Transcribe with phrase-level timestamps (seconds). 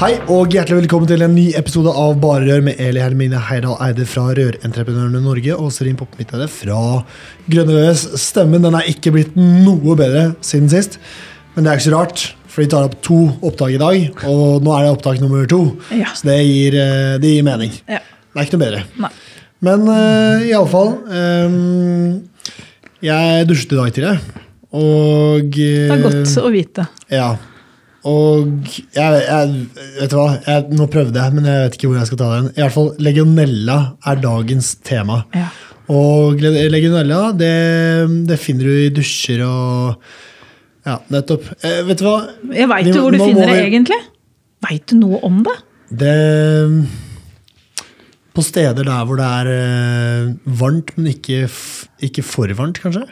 [0.00, 3.74] Hei og hjertelig velkommen til en ny episode av Bare Rør med Eli Hermine Heidal
[3.84, 6.78] Eide fra Rørentreprenørene Norge og Serin Poppmidtøyde fra
[7.52, 8.06] Grønne VVS.
[8.22, 10.96] Stemmen den er ikke blitt noe bedre siden sist,
[11.52, 12.22] men det er ikke så rart.
[12.48, 15.60] For de tar opp to opptak i dag, og nå er det opptak nummer to.
[15.92, 16.14] Ja.
[16.16, 17.76] Så det gir, eh, det gir mening.
[17.84, 18.00] Ja.
[18.00, 18.82] Det er ikke noe bedre.
[19.04, 19.12] Nei.
[19.68, 22.24] Men uh, iallfall um,
[23.04, 24.16] Jeg dusjet i dag tidlig,
[24.72, 26.88] og Det er godt å vite.
[27.12, 27.34] ja.
[28.08, 29.50] Og jeg, jeg
[30.00, 32.28] Vet du hva, jeg, nå prøvde jeg, men jeg vet ikke hvor jeg skal ta
[32.38, 32.46] den.
[32.56, 35.18] I hvert fall legionella er dagens tema.
[35.36, 35.48] Ja.
[35.90, 37.52] Og legionella, det,
[38.30, 40.00] det finner du i dusjer og
[40.86, 41.44] Ja, nettopp.
[41.66, 42.14] Eh, vet du hva?
[42.56, 43.98] Jeg veit jo hvor du finner det, vi- egentlig.
[44.64, 45.56] Veit du noe om det?
[46.00, 46.14] Det
[48.36, 51.42] På steder der hvor det er eh, varmt, men ikke,
[52.06, 53.02] ikke for varmt, kanskje?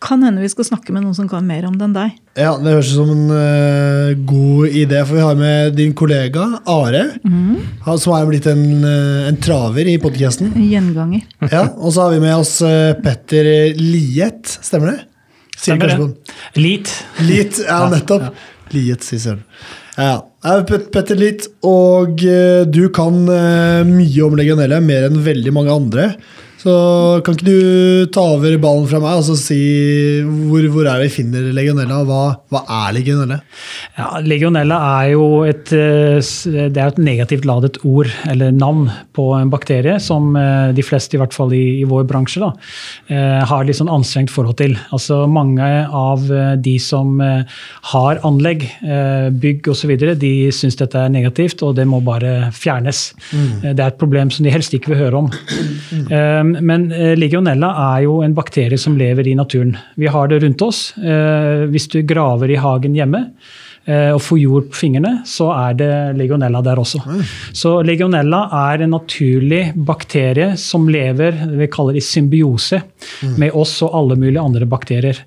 [0.00, 2.14] Kan hende vi skal snakke med noen som kan mer om det enn deg.
[2.38, 6.46] Ja, det høres ut som en uh, god idé, for vi har med din kollega
[6.72, 7.02] Are.
[7.20, 7.58] Mm.
[8.00, 10.54] som er blitt en, eh, en traver i podkasten.
[10.56, 11.26] Gjenganger.
[11.52, 13.44] Ja, og så har vi med oss eh, Petter
[13.76, 14.98] Liet, stemmer det?
[15.58, 16.34] Sier Stemmer det.
[16.56, 16.94] Liet.
[17.20, 18.30] Liet, ja, nettopp.
[18.72, 19.46] Liet, sier søren.
[19.98, 20.58] Ja, ja.
[20.64, 22.22] Petter Liet, og
[22.72, 23.20] du kan
[23.90, 26.12] mye om legionella, mer enn veldig mange andre.
[26.60, 26.72] Så
[27.24, 29.60] kan ikke du ta over ballen fra meg og så si
[30.50, 32.02] hvor, hvor er det vi finner legionella?
[32.04, 32.20] Hva,
[32.52, 33.38] hva er legionella?
[33.96, 39.30] Ja, legionella er jo et, eh, det er et negativt ladet ord, eller navn, på
[39.38, 42.50] en bakterie som eh, de fleste, i hvert fall i, i vår bransje, da,
[43.08, 44.76] eh, har litt sånn anstrengt forhold til.
[44.92, 46.26] Altså Mange av
[46.60, 48.64] de som har anlegg,
[49.40, 53.02] bygg osv., de syns dette er negativt, og det må bare fjernes.
[53.30, 53.50] Mm.
[53.62, 55.30] Det er et problem som de helst ikke vil høre om.
[56.10, 59.76] Eh, Men eh, legionella er jo en bakterie som lever i naturen.
[60.00, 60.92] Vi har det rundt oss.
[60.98, 63.20] Eh, Hvis du graver i hagen hjemme
[63.86, 67.00] eh, og får jord på fingrene, så er det legionella der også.
[67.56, 72.82] Så legionella er en naturlig bakterie som lever vi kaller det i symbiose
[73.38, 75.22] med oss og alle mulige andre bakterier.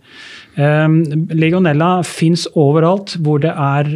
[0.56, 0.88] Eh,
[1.34, 3.94] Legionella fins overalt hvor det er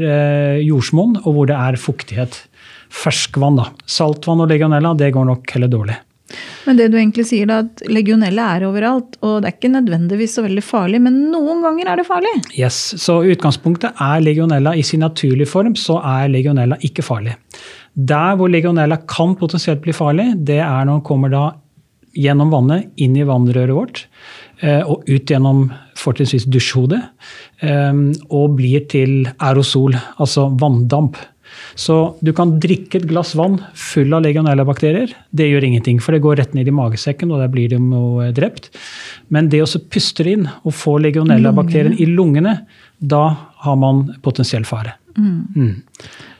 [0.65, 2.45] jordsmonn og hvor det er fuktighet.
[2.87, 3.65] Ferskvann, da.
[3.85, 5.97] Saltvann og legionella det går nok heller dårlig.
[6.67, 10.35] Men det du egentlig sier da, at legionella er overalt, og det er ikke nødvendigvis
[10.35, 12.33] så veldig farlig, men noen ganger er det farlig.
[12.59, 17.37] Yes, så Utgangspunktet er legionella i sin naturlige form, så er legionella ikke farlig.
[17.95, 21.45] Der hvor legionella kan potensielt bli farlig, det er når den kommer da
[22.17, 24.03] gjennom vannet, inn i vannrøret vårt,
[24.59, 25.67] eh, og ut gjennom
[25.97, 26.99] fortrinnsvis dusjhodet,
[27.61, 31.17] eh, og blir til aerosol, altså vanndamp.
[31.75, 35.13] Så du kan drikke et glass vann full av legionellabakterier.
[35.31, 38.21] Det gjør ingenting, for det går rett ned i magesekken, og der blir de jo
[38.23, 38.71] eh, drept.
[39.33, 42.59] Men det å puste det inn og få legionellabakterien i lungene,
[42.99, 43.25] da
[43.65, 44.95] har man potensiell fare.
[45.17, 45.81] Mm.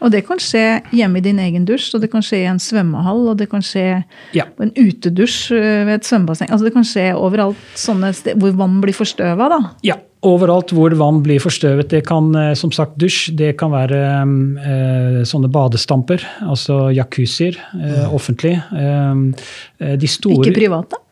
[0.06, 0.64] Og det kan skje
[0.94, 3.64] hjemme i din egen dusj, og det kan skje i en svømmehall, og det kan
[3.66, 4.04] skje
[4.38, 4.46] Ja.
[4.46, 6.52] på en utedusj øh, ved et svømmebasseng.
[6.52, 9.60] Altså det kan skje overalt sånne steder hvor vann blir forstøva, da.
[9.84, 9.98] Ja,
[10.28, 11.90] overalt hvor vann blir forstøvet.
[11.94, 18.06] Det kan eh, som sagt dusj, det kan være eh, sånne badestamper, altså jacuzzier, eh,
[18.14, 18.56] offentlig.
[18.76, 21.04] Eh, de store Ikke private.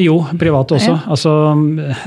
[0.00, 0.92] Jo, private også.
[0.94, 1.00] Ja.
[1.12, 1.32] Altså,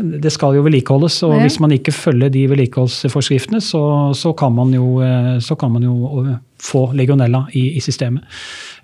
[0.02, 1.42] det skal jo vedlikeholdes, og Ja.
[1.44, 5.84] hvis man ikke følger de vedlikeholdsforskriftene, så, så, kan man jo, eh, så kan man
[5.84, 8.24] jo eh, få legionella i, i systemet.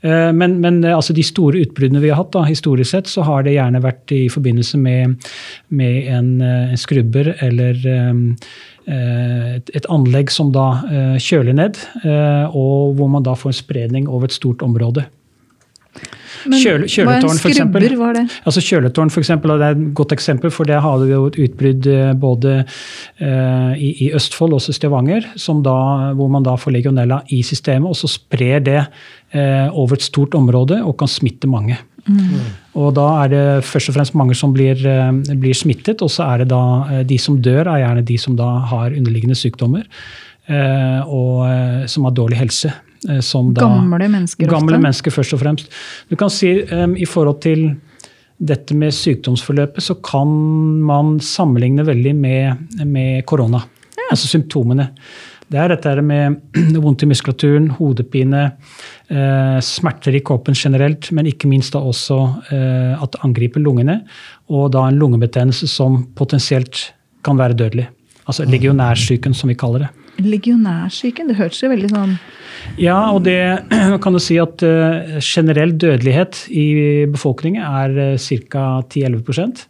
[0.01, 3.25] Eh, Men, men eh, altså de store utbruddene vi har hatt, da, historisk sett, så
[3.27, 5.29] har det gjerne vært i forbindelse med,
[5.69, 7.77] med en, eh, en skrubber eller
[8.91, 10.81] et, et anlegg som da
[11.21, 11.77] kjøler ned,
[12.49, 15.05] og hvor man da får en spredning over et stort område.
[16.47, 17.85] Men Kjøle- kjøletårn, for eksempel.
[17.99, 18.23] var det?
[18.45, 21.37] Altså Kjøletårn for eksempel, det er et godt eksempel, for det hadde vi jo et
[21.45, 22.65] utbrudd eh, både
[23.19, 25.75] eh, i, i Østfold, også Stavanger, som da,
[26.17, 28.79] hvor man da får legionella i systemet, og så sprer det
[29.33, 31.77] eh, over et stort område og kan smitte mange.
[32.73, 34.79] Og da er det først og fremst mange som blir,
[35.37, 38.47] blir smittet, og så er det da de som dør, er gjerne de som da
[38.71, 39.83] har underliggende sykdommer.
[40.49, 41.45] eh, Og
[41.87, 42.73] som har dårlig helse.
[43.09, 44.83] Eh, Som da, Gamle mennesker Gamle ofte.
[44.85, 45.71] mennesker først og fremst.
[46.09, 47.67] Du kan si um, i forhold til
[48.41, 50.29] dette med sykdomsforløpet, så kan
[50.87, 53.61] man sammenligne veldig med, med korona.
[54.09, 54.89] Altså symptomene.
[55.51, 56.39] Det er dette med
[56.83, 58.43] vondt i muskulaturen, hodepine,
[59.11, 62.19] eh, smerter i kroppen generelt, men ikke minst da også
[62.55, 63.99] eh, at det angriper lungene.
[64.49, 66.87] Og da en lungebetennelse som potensielt
[67.25, 67.89] kan være dødelig.
[68.25, 69.91] Altså legionærsyken, som vi kaller det.
[70.19, 72.15] Legionærsyken, det hørtes jo veldig sånn
[72.81, 73.39] Ja, og det
[74.03, 76.65] kan du si at uh, generell dødelighet i
[77.11, 78.65] befolkningen er uh, ca.
[78.85, 79.63] 10-11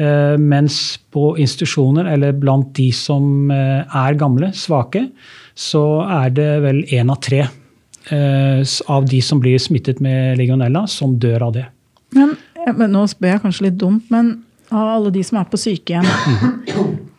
[0.00, 0.80] uh, Mens
[1.12, 5.08] på institusjoner, eller blant de som er gamle, svake,
[5.54, 7.46] så er det vel én av tre
[8.10, 11.66] av de som blir smittet med legionella, som dør av det.
[12.16, 12.32] Men,
[12.78, 14.32] men Nå spør jeg kanskje litt dumt, men
[14.70, 16.06] av alle de som er på sykehjem,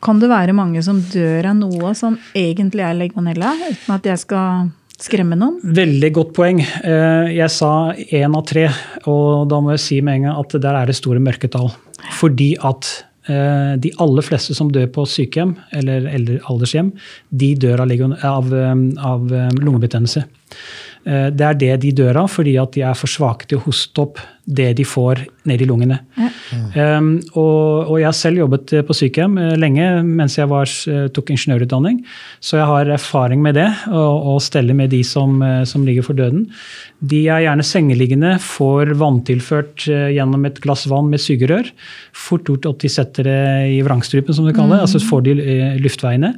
[0.02, 4.24] kan det være mange som dør av noe som egentlig er legionella, uten at jeg
[4.24, 4.72] skal
[5.02, 5.60] skremme noen?
[5.78, 6.62] Veldig godt poeng.
[6.62, 8.68] Eh, jeg sa én av tre,
[9.10, 11.72] og da må jeg si med en gang at der er det store mørketall.
[12.18, 12.90] Fordi at
[13.30, 16.94] eh, de aller fleste som dør på sykehjem eller aldershjem,
[17.30, 17.96] de dør av,
[18.30, 18.78] av, eh,
[19.12, 20.26] av lungebetennelse.
[21.04, 24.04] Det er det de dør av fordi at de er for svake til å hoste
[24.04, 24.20] opp
[24.52, 25.98] det de får ned i lungene.
[26.18, 26.30] Ja.
[26.98, 30.70] Um, og, og, jeg har selv jobbet eh, på sykehjem uh, lenge mens jeg var,
[31.14, 32.02] tok ingeniørutdanning.
[32.44, 36.48] Så jeg har erfaring med det, å stelle med de som, som, ligger for døden.
[37.00, 41.70] De er gjerne sengeliggende, får vanntilført gjennom et glass vann med sugerør.
[42.18, 43.42] Fort gjort at de setter det
[43.78, 44.84] i vrangstrupen, som de kaller det.
[44.84, 44.88] Mm.
[44.88, 45.38] Altså får de
[45.82, 46.36] luftveiene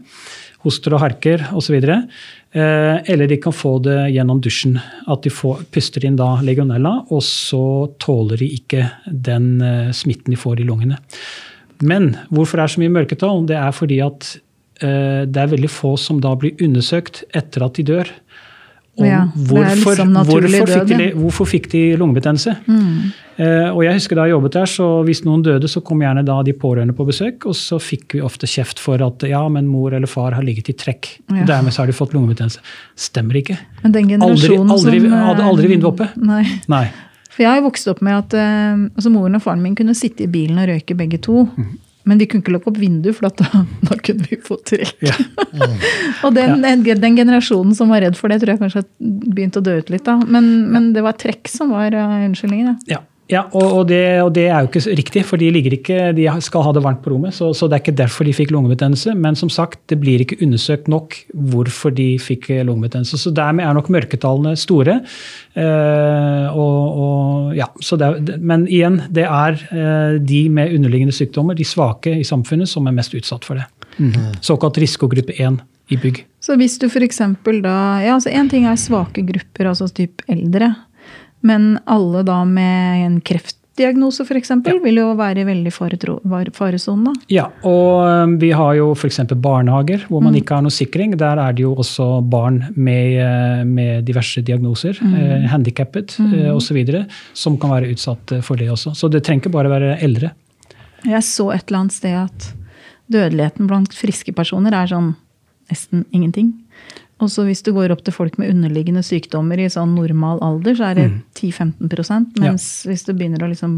[0.63, 1.75] hoster og harker osv.
[2.53, 4.77] Eh, eller de kan få det gjennom dusjen.
[5.09, 10.35] At de får, puster inn da legionella, og så tåler de ikke den eh, smitten
[10.35, 11.00] de får i lungene.
[11.83, 13.41] Men hvorfor er det så mye mørketall?
[13.50, 14.35] Det er fordi at
[14.85, 18.13] eh, det er veldig få som da blir undersøkt etter at de dør
[18.94, 22.51] om ja, hvorfor, liksom hvorfor, fikk de, hvorfor, fikk de, lungebetennelse.
[22.68, 22.98] Mm.
[23.42, 26.22] Eh, og jeg husker Da jeg jobbet der, så hvis noen døde, så kom gjerne
[26.28, 27.48] da de pårørende på besøk.
[27.50, 30.69] Og så fikk vi ofte kjeft for at ja, men mor eller far har ligget
[30.69, 31.10] i trekk.
[31.31, 31.48] Ja.
[31.56, 32.62] Dermed så har de fått lungebetennelse.
[32.94, 33.57] Stemmer ikke.
[33.81, 36.12] Men den aldri, aldri, som, hadde aldri vinduet oppe.
[36.22, 36.44] Nei.
[36.69, 36.86] nei.
[37.34, 40.28] For jeg har vokst opp med at uh, altså moren og faren min kunne sitte
[40.28, 41.48] i bilen og røyke begge to.
[41.57, 41.74] Mm.
[42.03, 44.97] Men vi kunne ikke lukke opp vinduet, for da, da, kunne vi få trekk.
[45.07, 45.15] Ja.
[45.53, 45.77] Mm.
[46.25, 46.97] og den, ja.
[47.00, 50.05] den, generasjonen som var redd for det, tror jeg kanskje begynte å dø ut litt.
[50.07, 50.19] da.
[50.23, 52.75] Men, men det var trekk som var uh, unnskyldningen.
[52.91, 53.03] Ja.
[53.31, 56.66] Ja, og, og, det, og, det, er jo ikke riktig, for de, ikke, de skal
[56.66, 57.31] ha det varmt på rommet.
[57.36, 59.14] Så, så, det er ikke derfor de fikk lungebetennelse.
[59.16, 63.22] Men som sagt, det blir ikke undersøkt nok hvorfor de fikk lungebetennelse.
[63.22, 65.00] Så dermed er nok mørketallene store.
[65.56, 71.68] Eh, og, og, ja, er, men igjen, det er eh, de med underliggende sykdommer, de
[71.68, 73.70] svake i samfunnet, som er mest utsatt for det.
[74.04, 74.34] Mm.
[74.44, 76.25] Såkalt risikogruppe 1 i bygg.
[76.44, 77.22] Så hvis du f.eks.
[77.64, 80.74] da ja, altså Én ting er svake grupper, altså typ eldre.
[81.44, 84.51] Men alle da med en kreftdiagnose f.eks.
[84.54, 84.75] Ja.
[84.84, 87.18] vil jo være veldig faresonen.
[87.31, 89.19] Ja, og um, vi har jo f.eks.
[89.36, 90.40] barnehager hvor man mm.
[90.40, 91.18] ikke har noe sikring.
[91.19, 95.16] Der er det jo også barn med, uh, med diverse diagnoser, mm.
[95.19, 96.34] eh, handikappet mm.
[96.40, 96.80] eh, osv.,
[97.36, 98.96] som kan være utsatt for det også.
[98.96, 100.31] Så det trenger ikke bare være eldre.
[101.04, 102.54] Jeg så et eller annet sted at
[103.12, 105.13] dødeligheten blant friske personer er sånn
[105.72, 106.54] nesten ingenting.
[107.24, 110.75] Og så hvis du går opp til folk med underliggende sykdommer i sånn normal alder,
[110.75, 111.20] så er det mm.
[111.40, 112.92] 10-15 Mens ja.
[112.92, 113.78] hvis du begynner å liksom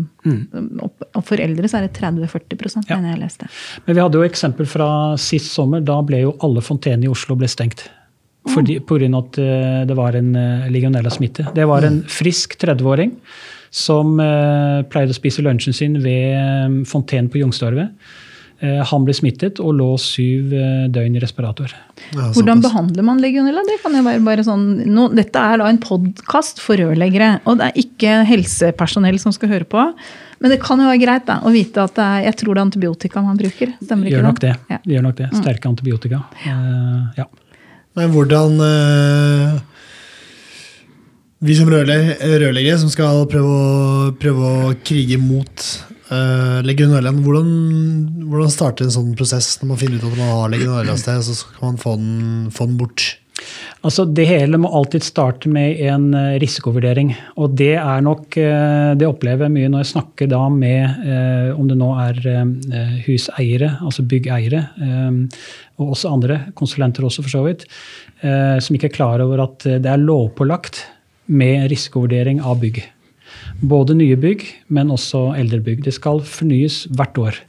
[0.82, 2.98] opp, opp, For eldre så er det 30-40 ja.
[2.98, 3.50] mener jeg leste.
[3.86, 4.90] Men vi hadde jo eksempel fra
[5.22, 5.84] sist sommer.
[5.86, 7.86] Da ble jo alle fontenene i Oslo ble stengt.
[8.46, 11.48] Fordi, på grunn av at eh, det var en eh, legionella-smitte.
[11.56, 13.16] Det var en frisk 30-åring
[13.76, 17.92] som uh, pleide å spise lunsjen sin ved fontenen på Youngstorget.
[18.64, 21.74] Eh, han ble smittet og lå syv eh, døgn i respirator.
[22.16, 23.66] Ja, Hvordan behandler man legionella?
[23.68, 27.60] Det kan jo være bare sånn, no, dette er da en podkast for rørleggere, og
[27.60, 29.84] det er ikke helsepersonell som skal høre på.
[30.40, 32.68] Men det kan jo være greit da, å vite at er, jeg tror det er
[32.70, 33.74] antibiotika man bruker.
[33.84, 34.54] Stemmer ikke Gjør nok det.
[34.72, 34.80] Ja.
[34.94, 35.30] Gjør nok det.
[35.32, 35.42] Mm.
[35.42, 36.22] Sterke antibiotika.
[36.46, 36.56] Ja.
[36.56, 37.28] Uh, ja.
[37.96, 39.56] Men hvordan uh,
[41.48, 45.68] Vi som rørleggere som skal prøve å, prøve å krige mot
[46.06, 47.48] Uh, legionella, hvordan,
[48.30, 51.24] hvordan starter en sånn prosess når man finner ut at man har legionella et sted,
[51.26, 52.18] så kan man få den,
[52.54, 53.06] få den bort?
[53.86, 57.12] Altså, det hele må alltid starte med en eh, risikovurdering.
[57.42, 61.10] Og det er nok eh, Det opplever jeg mye når jeg snakker da med
[61.58, 62.22] om det nå er
[63.06, 64.62] huseiere, altså byggeiere,
[65.78, 67.66] og også andre, konsulenter også for så vidt,
[68.22, 70.82] som ikke er klar over at det er lovpålagt
[71.28, 72.82] med risikovurdering av bygg.
[73.62, 75.84] Både nye bygg, men også eldre bygg.
[75.86, 77.42] Det skal fornyes hvert år.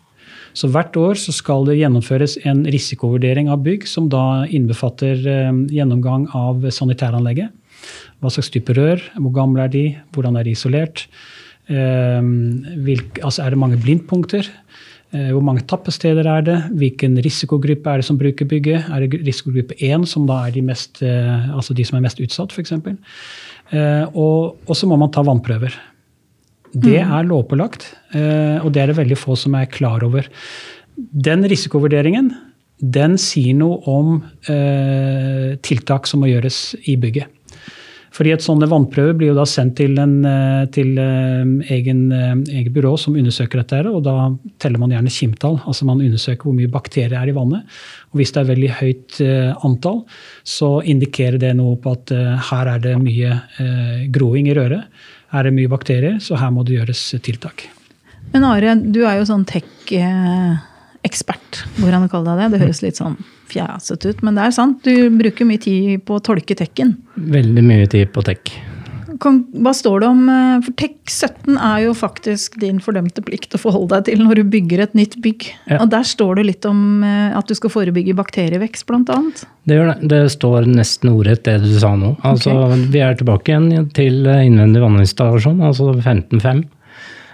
[0.56, 5.62] Så hvert år så skal det gjennomføres en risikovurdering av bygg, som da innbefatter eh,
[5.76, 7.52] gjennomgang av sanitæranlegget.
[8.22, 11.04] Hva slags type rør, hvor gamle er de, hvordan er de isolert.
[11.66, 14.46] Hvilke, altså er det mange blindpunkter?
[15.14, 16.56] Eh, hvor mange tappesteder er det?
[16.80, 18.88] Hvilken risikogruppe er det som bruker bygget?
[18.90, 22.22] Er det risikogruppe 1, som da er de, mest, eh, altså de som er mest
[22.22, 22.72] utsatt, f.eks.?
[22.72, 25.76] Eh, og, og så må man ta vannprøver.
[26.76, 30.26] Det er lovpålagt, og det er det veldig få som er klar over.
[30.96, 32.28] Den risikovurderingen
[32.76, 34.18] den sier noe om
[34.52, 37.30] eh, tiltak som må gjøres i bygget.
[38.16, 41.42] Fordi et sånne vannprøver blir jo da sendt til, en, eh, til eh,
[41.74, 42.32] egen, eh,
[42.62, 44.30] eget byrå som undersøker dette, og da
[44.62, 45.58] teller man gjerne kimtall.
[45.68, 47.66] Altså man undersøker hvor mye bakterier er i vannet.
[48.14, 49.18] Og hvis det er veldig høyt
[49.66, 50.04] antall,
[50.46, 52.12] så indikerer det noe på at
[52.48, 53.34] her er det mye
[54.14, 54.86] groing i røret.
[55.34, 57.66] Her er det mye bakterier, så her må det gjøres tiltak.
[58.32, 59.44] Men Are, du er jo sånn
[61.06, 62.58] tech-ekspert, går an å kalle deg det?
[62.58, 63.16] Det høres litt sånn
[63.50, 64.82] fjasete ut, men det er sant.
[64.86, 66.96] Du bruker mye tid på å tolke tekken.
[67.14, 68.56] Veldig mye tid på tek.
[69.16, 73.60] Hva står det om eh, For TEK 17 er jo faktisk din fordømte plikt å
[73.62, 75.46] forholde deg til når du bygger et nytt bygg.
[75.70, 75.78] Ja.
[75.78, 79.46] Og der står det litt om eh, at du skal forebygge bakterievekst, annet.
[79.64, 80.10] Det, gjør det.
[80.12, 82.16] det står nesten ordrett det du sa nå.
[82.28, 82.52] Altså,
[82.92, 86.66] Vi er tilbake igjen til innvendig vanninstallasjon, altså 15.5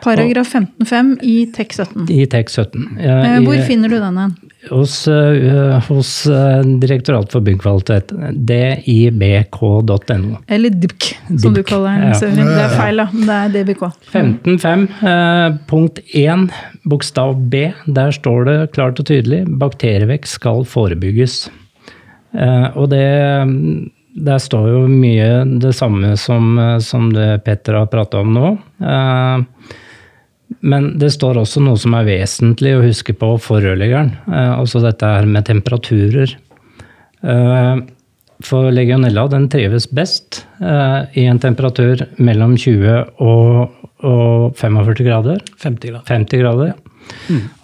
[0.03, 2.07] Paragraf 15-5 i TEK 17.
[2.11, 2.99] i TEK 17.
[2.99, 4.33] Eh, Hvor finner du den hen?
[4.71, 8.13] Hos, eh, hos eh, Direktoratet for byggkvalitet,
[8.47, 10.37] dibk.no.
[10.47, 11.09] Eller DIBK,
[11.43, 12.03] som du kaller den.
[12.13, 12.19] ja.
[12.53, 13.07] Det er feil, da.
[13.13, 13.83] Det er DBK.
[14.13, 16.47] 15.5, eh, punkt 1,
[16.89, 17.65] bokstav B.
[17.87, 21.45] Der står det klart og tydelig bakterievekst skal forebygges.
[22.35, 23.09] Eh, og det
[24.13, 28.59] Der står jo mye det samme som, eh, som det Petter har prata om nå.
[28.85, 29.39] Eh,
[30.63, 34.13] men det står også noe som er vesentlig å huske på for rørleggeren.
[34.31, 36.37] Eh, altså dette her med temperaturer.
[37.23, 37.75] Eh,
[38.43, 43.75] for legionella den trives best eh, i en temperatur mellom 20 og,
[44.07, 45.43] og 45 grader.
[45.63, 46.09] 50 grader.
[46.11, 46.73] 50 grader.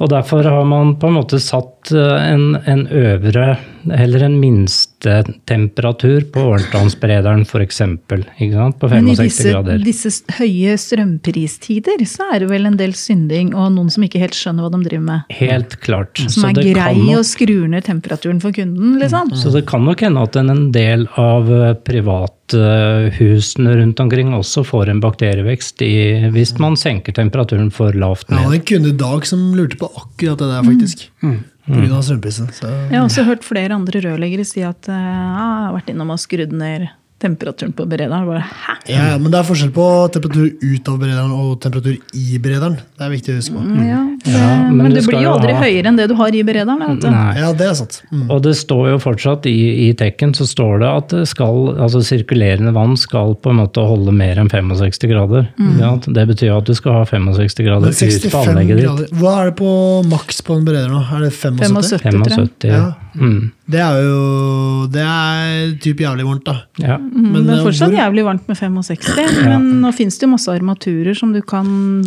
[0.03, 3.57] Og derfor har man på en måte satt eh, en, en øvre,
[3.89, 7.79] eller en minstetemperatur på årstallsberederen f.eks.
[8.09, 9.79] På Men i 65 disse, grader.
[9.85, 14.37] disse høye strømpristider så er det vel en del synding og noen som ikke helt
[14.37, 15.21] skjønner hva de driver med.
[15.39, 16.19] Helt klart.
[16.27, 19.33] Som Så er det grei kan nok- å skru ned temperaturen for kunden, liksom.
[19.39, 24.89] Så det kan nok hende at en del av eh, privathusene rundt omkring også får
[24.93, 25.95] en bakterievekst i,
[26.35, 29.77] hvis man senker temperaturen for lavt Jeg Det hadde en kunde i dag som lurte
[29.81, 31.09] på akkurat det der, faktisk.
[31.23, 31.37] På
[31.69, 32.49] av strømprisen.
[32.63, 36.15] Jeg har også hørt flere andre rørleggere si at eh, ah, jeg har vært innom
[36.15, 38.27] og skrudd ned temperaturen på berederen.
[38.29, 38.75] Bare, Hæ?
[38.89, 39.85] Ja, ja, men det er forskjell på
[40.15, 42.77] temperatur ut av berederen og temperatur i berederen.
[42.99, 43.63] Det er viktig å huske på.
[43.89, 46.29] Ja, det, Ja, men men, det blir jo aldri ha- høyere enn det du har
[46.35, 46.79] i berederen.
[46.85, 47.09] Vet du.
[47.41, 47.99] Ja, det er sant.
[48.13, 48.29] Mm.
[48.31, 49.57] Og det står jo fortsatt i,
[49.89, 53.83] i tekken så står det at det skal, altså sirkulerende vann skal på en måte
[53.83, 55.51] holde mer enn 65 grader.
[55.81, 58.87] Ja, det betyr at du skal ha 65 grader ut på 65 anlegget ditt.
[58.87, 59.11] grader.
[59.19, 59.75] Hva er det på
[60.09, 61.03] maks på en bereder nå?
[61.19, 61.99] Er det 75?
[61.99, 62.71] 75, 75.
[62.71, 62.87] Ja.
[63.15, 66.57] Mm, Det er jo Det er typ jævlig varmt, da.
[66.83, 66.97] ja.
[66.99, 70.27] Mm, Men, det er eh, fortsatt hvor- jævlig varmt med 65, men nå finnes det
[70.27, 71.67] jo masse armaturer som du kan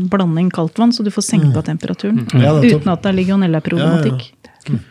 [0.10, 2.27] blande inn kaldt vann, så du får senka temperaturen.
[2.34, 2.53] Ja.
[2.62, 4.31] Uten at det er legionella-problematikk.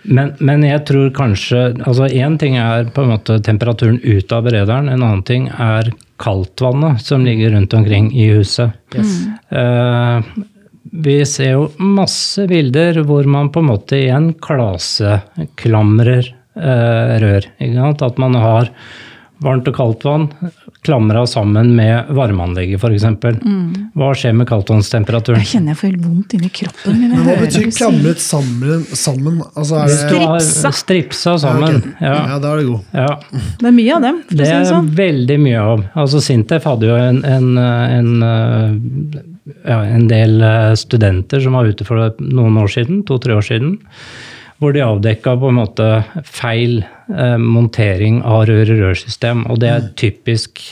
[0.02, 4.42] Men, men jeg tror kanskje altså Én ting er på en måte temperaturen ut av
[4.48, 8.72] berederen, en annen ting er kaldtvannet som ligger rundt omkring i huset.
[8.96, 10.22] Eh,
[10.90, 16.24] vi ser jo masse bilder hvor man på en måte igjen klaseklamrer
[16.56, 17.46] eh, rør.
[17.60, 18.02] Ikke sant?
[18.10, 18.72] At man har
[19.40, 20.26] varmt og kaldt vann
[20.84, 23.04] klamra sammen med varmeanlegget f.eks.
[23.40, 23.92] Mm.
[23.96, 25.40] Hva skjer med kaldtvannstemperaturen?
[25.40, 27.14] Jeg kjenner jeg får helt vondt inni kroppen min.
[27.14, 28.84] Men hva betyr klamret sammen?
[28.96, 29.38] sammen?
[29.54, 30.72] Altså, er det, Stripsa.
[30.82, 31.80] stripsa sammen.
[31.80, 32.08] Ja, okay.
[32.10, 32.80] Ja, ja, da er det god.
[32.92, 33.08] ja.
[33.62, 34.92] Det er mye av dem, for Det å si er det sånn.
[35.00, 35.84] veldig mye av.
[36.04, 39.20] Altså Sintef hadde jo en, en, en, eh,
[39.64, 43.46] ja, en del eh, studenter som var ute for det noen år siden, to-tre år
[43.46, 43.78] siden,
[44.60, 45.88] hvor de avdekka på en måte
[46.28, 49.46] feil eh, montering av rør-i-rør-system.
[49.50, 50.62] Og det er typisk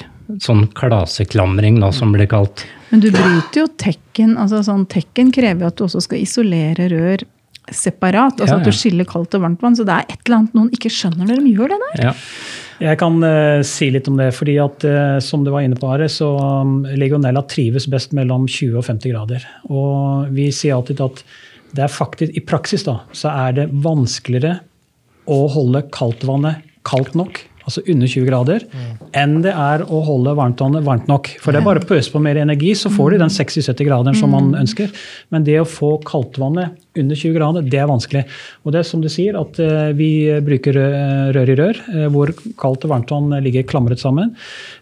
[0.44, 2.66] sånn klaseklamring, da, som blir kalt.
[2.90, 4.36] Men du bryter jo tekken.
[4.40, 7.24] altså sånn Tekken krever jo at du også skal isolere rør
[7.68, 8.40] separat.
[8.40, 9.76] altså Ja, At du skiller kaldt og varmt vann.
[9.76, 12.04] Så det er et eller annet noen ikke skjønner når de gjør det der.
[12.08, 12.14] Ja.
[12.78, 14.30] Jeg kan uh, si litt om det.
[14.36, 18.46] fordi at uh, Som du var inne på, Are, så um, legionella trives best mellom
[18.46, 19.46] 20 og 50 grader.
[19.66, 21.22] Og vi sier alltid at
[21.76, 24.60] det er faktisk, i praksis da, så er det vanskeligere
[25.28, 27.42] å holde kaldtvannet kaldt nok.
[27.68, 28.64] Altså under 20 grader,
[29.16, 31.30] enn det er å holde varmtvannet varmt nok.
[31.42, 34.16] For det er bare å pøse på mer energi, så får du den 60-70 graderen
[34.18, 34.92] som man ønsker.
[35.34, 38.24] Men det å få kaldtvannet under 20 grader, det er vanskelig.
[38.64, 40.10] Og det er som du sier, at eh, vi
[40.44, 40.78] bruker
[41.36, 44.32] rør i rør, eh, hvor kaldt og varmtvann ligger klamret sammen.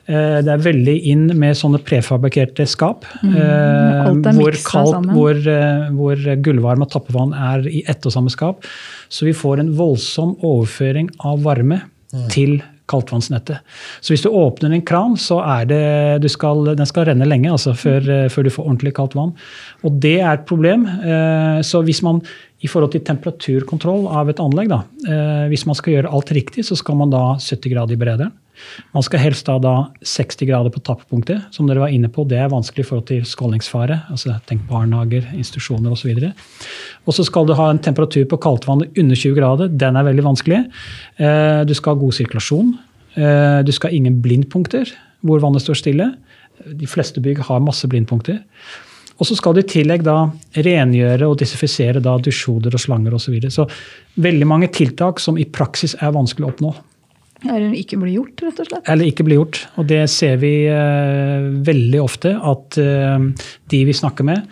[0.06, 3.04] Eh, Det er veldig inn med sånne prefabrikerte skap.
[3.22, 8.64] Mm, hvor, kaldt, hvor, eh, hvor gullvarme og tappevann er i ett og samme skap.
[9.08, 11.82] Så vi får en voldsom overføring av varme
[12.32, 13.62] til kaldtvannsnettet.
[14.00, 15.84] Så hvis du åpner en kran, så er det
[16.22, 19.34] du skal, Den skal renne lenge altså før, eh, før du får ordentlig kaldt vann.
[19.84, 20.86] Og det er et problem.
[20.86, 22.20] Eh, Så hvis man
[22.62, 26.64] i forhold til temperaturkontroll av et anlegg, da, eh, hvis man skal gjøre alt riktig,
[26.64, 28.32] så skal man da 70 grader i berederen.
[28.94, 31.48] Man skal helst ha da 60 grader på tappepunktet.
[31.54, 34.00] Som dere var inne på, det er vanskelig i forhold til skålingsfare.
[34.10, 36.12] altså Tenk barnehager, institusjoner osv.
[37.06, 39.68] Og så skal du ha en temperatur på kaldtvannet under 20 grader.
[39.68, 40.64] Den er veldig vanskelig.
[41.18, 42.74] Eh, Du skal ha god sirkulasjon.
[43.16, 44.92] Eh, Du skal ha ingen blindpunkter
[45.24, 46.14] hvor vannet står stille.
[46.66, 48.42] De fleste bygg har masse blindpunkter.
[49.16, 53.24] Og så skal du i tillegg da rengjøre og desinfisere dusjhoder og slanger osv.
[53.24, 53.50] Så, videre.
[53.50, 53.66] så
[54.20, 56.74] veldig mange tiltak som i praksis er vanskelig å oppnå.
[57.46, 58.86] Eller ikke blir gjort, rett og slett.
[58.92, 59.60] Eller ikke blir gjort.
[59.80, 64.46] Og det ser vi eh, veldig ofte, at eh, de vi snakker med,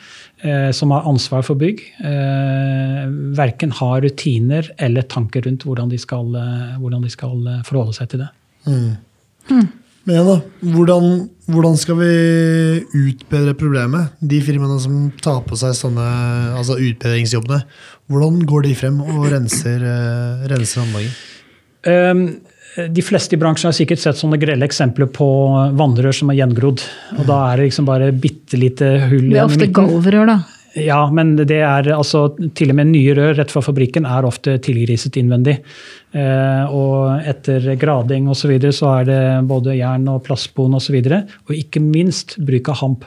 [0.47, 3.05] eh, som har ansvar for bygg, eh,
[3.39, 7.97] verken har rutiner eller tanker rundt hvordan de skal, eh, hvordan de skal eh, forholde
[7.99, 8.31] seg til det.
[10.05, 10.37] Men igjen da,
[10.75, 11.07] hvordan,
[11.49, 12.09] hvordan skal vi
[13.07, 14.13] utbedre problemet?
[14.21, 16.05] De firmaene som tar på seg sånne
[16.59, 17.63] altså utbedringsjobbene,
[18.13, 21.23] hvordan går de frem og renser, uh, renser anlegget?
[21.89, 22.21] Um,
[22.75, 25.29] de fleste i bransjen har sikkert sett sånne grelle eksempler på
[25.79, 26.83] vannrør som er gjengrodd.
[27.19, 30.39] Og da er det liksom bare bitte lite hull Det er ofte golvrør, da.
[30.75, 32.25] Ja, men det er altså
[32.59, 35.61] til og med nye rør rett fra fabrikken er ofte tilgriset innvendig.
[36.15, 38.41] Eh, og etter grading osv.
[38.43, 40.99] Så, videre, så er det både jern og plastbon osv.
[40.99, 43.07] Og, så og ikke minst bruk av hamp.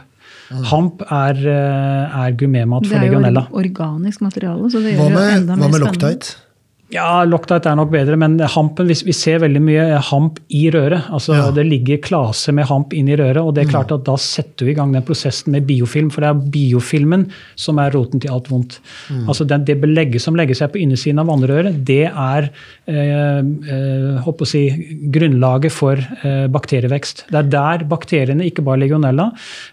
[0.71, 3.47] Hamp er, eh, er gourmetmat Det for er jo legionella.
[3.51, 5.67] organisk materiale, så det gjør det enda mer spennende.
[5.67, 5.81] hva med.
[5.91, 6.46] Loctite?
[6.87, 11.09] Ja, Loctite er nok bedre, men hampen, vi, vi ser veldig mye hamp i røret.
[11.11, 11.49] Altså, Ja.
[11.51, 14.65] Det ligger klaser med hamp inn i røret, og det er klart at da setter
[14.65, 16.07] vi i gang den prosessen med biofilm.
[16.13, 17.25] For det er biofilmen
[17.59, 18.79] som er roten til alt vondt.
[19.27, 22.49] Altså den, Det belegget som legger seg på innersiden av vannrøret, det er
[22.87, 24.63] eh, eh, si,
[25.11, 27.25] grunnlaget for eh, bakterievekst.
[27.31, 29.31] Det er der bakteriene, ikke bare legionella,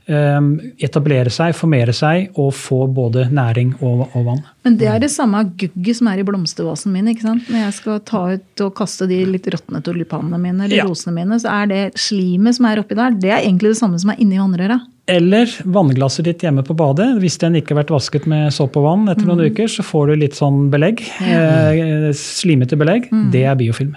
[0.08, 0.40] eh,
[0.82, 4.44] etablerer seg, formerer seg og får både næring og, og vann.
[4.64, 7.06] Men det er det samme gugget som er i blomstervasen min.
[7.12, 7.48] ikke sant?
[7.52, 10.84] Når jeg skal ta ut og kaste de litt råtne tulipanene mine, eller Ja.
[10.88, 14.00] rosene mine, så er det slimet som er oppi der, det er egentlig det samme
[14.00, 14.80] som er inni vannrøra.
[15.06, 17.20] Eller vannglasset ditt hjemme på badet.
[17.20, 20.06] Hvis den ikke har vært vasket med såpe og vann etter noen uker, så får
[20.06, 21.02] du litt sånn belegg.
[21.20, 23.10] Eh, slimete belegg.
[23.30, 23.96] Det er biofilm.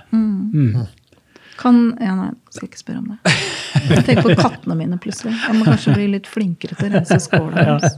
[1.57, 3.17] Kan Ja, nei, skal ikke spørre om det.
[4.07, 5.33] Tenk på kattene mine plutselig.
[5.35, 7.97] Jeg må kanskje bli litt flinkere til å rense skåla deres.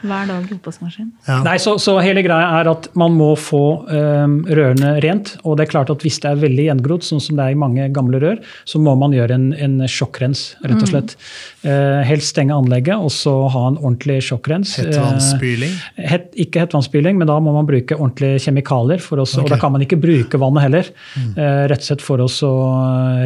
[0.00, 1.10] Hver dag i oppvaskmaskin.
[1.28, 1.40] Ja.
[1.46, 5.34] Nei, så, så hele greia er at man må få um, rørene rent.
[5.44, 7.60] Og det er klart at hvis det er veldig gjengrodd, sånn som det er i
[7.60, 11.16] mange gamle rør, så må man gjøre en, en sjokkrens, rett og slett.
[11.60, 14.76] Eh, helst stenge anlegget, og så ha en ordentlig sjokkrens.
[14.80, 15.74] Hettvannspyling?
[15.98, 19.02] Uh, het, ikke hettvannspyling, men da må man bruke ordentlige kjemikalier.
[19.04, 20.90] For oss, Og da kan man ikke bruke vannet heller.
[21.18, 22.52] Eh, rett og slett for oss å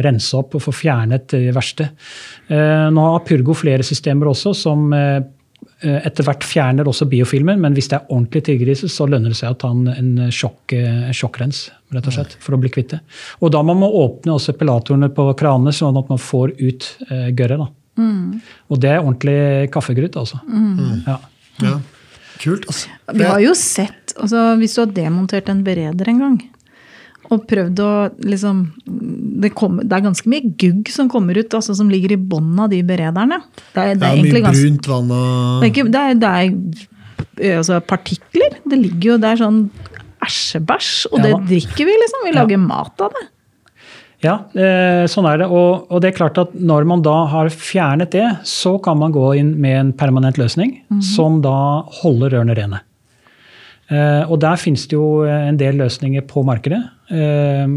[0.05, 1.84] rense opp og få fjernet det verste.
[2.47, 5.21] Eh, nå har Purgo flere systemer også som eh,
[5.85, 9.53] etter hvert fjerner også biofilmen, men hvis det er ordentlig tilgriset, så lønner det seg
[9.53, 13.01] å ta en, en sjokk, en sjokkrens rett og slett, for å bli kvitt det.
[13.43, 17.27] Og da må man åpne også pelatorene på kranene, sånn at man får ut eh,
[17.37, 17.67] gørret.
[17.99, 18.39] Mm.
[18.71, 19.37] Og det er ordentlig
[19.73, 20.41] kaffegryt, altså.
[21.05, 21.19] Ja.
[21.63, 21.77] Ja.
[22.41, 22.91] Kult, altså.
[23.15, 26.35] Vi har jo sett altså Hvis du har demontert en bereder en gang,
[27.33, 27.91] og prøvd å
[28.25, 28.61] liksom
[29.41, 32.59] det, kom, det er ganske mye gugg som kommer ut, altså som ligger i bunnen
[32.61, 33.41] av de berederne.
[33.73, 36.01] Det er, det Det er er mye ganske brunt vann og Det er, ikke, det
[36.01, 38.59] er, det er altså partikler.
[38.63, 39.61] Det ligger jo Det er sånn
[40.25, 42.27] æsjebæsj, og Ja det drikker vi, liksom.
[42.27, 43.25] Vi lager mat av det.
[44.23, 45.47] Ja, eh, sånn er det.
[45.51, 49.13] Og, og det er klart at når man da har fjernet det, så kan man
[49.13, 50.79] gå inn med en permanent løsning
[51.13, 52.81] som da holder rørene rene.
[53.93, 56.81] Eh, og der finnes det jo en del løsninger på markedet.
[57.09, 57.67] Eh,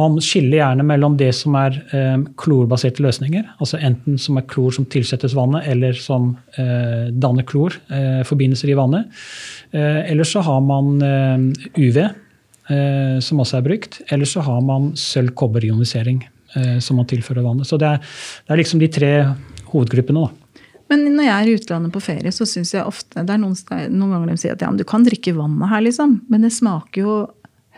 [0.00, 4.72] man skiller gjerne mellom det som er eh, klorbaserte løsninger, altså enten som er klor
[4.72, 9.12] som tilsettes vannet, eller som eh, danner klor, eh, forbindelser i vannet.
[9.76, 12.04] Eh, eller så har man eh, UV,
[13.20, 13.96] som også er brukt.
[14.14, 16.20] Eller så har man sølv-kobber-ionisering,
[16.80, 17.66] som man tilfører vannet.
[17.68, 17.98] Så det er,
[18.46, 19.10] det er liksom de tre
[19.72, 20.22] hovedgruppene.
[20.22, 20.62] da.
[20.88, 23.58] Men når jeg er i utlandet på ferie, så syns jeg ofte Det er noen,
[23.90, 26.20] noen ganger de sier at ja, men du kan drikke vannet her, liksom.
[26.32, 27.18] Men det smaker jo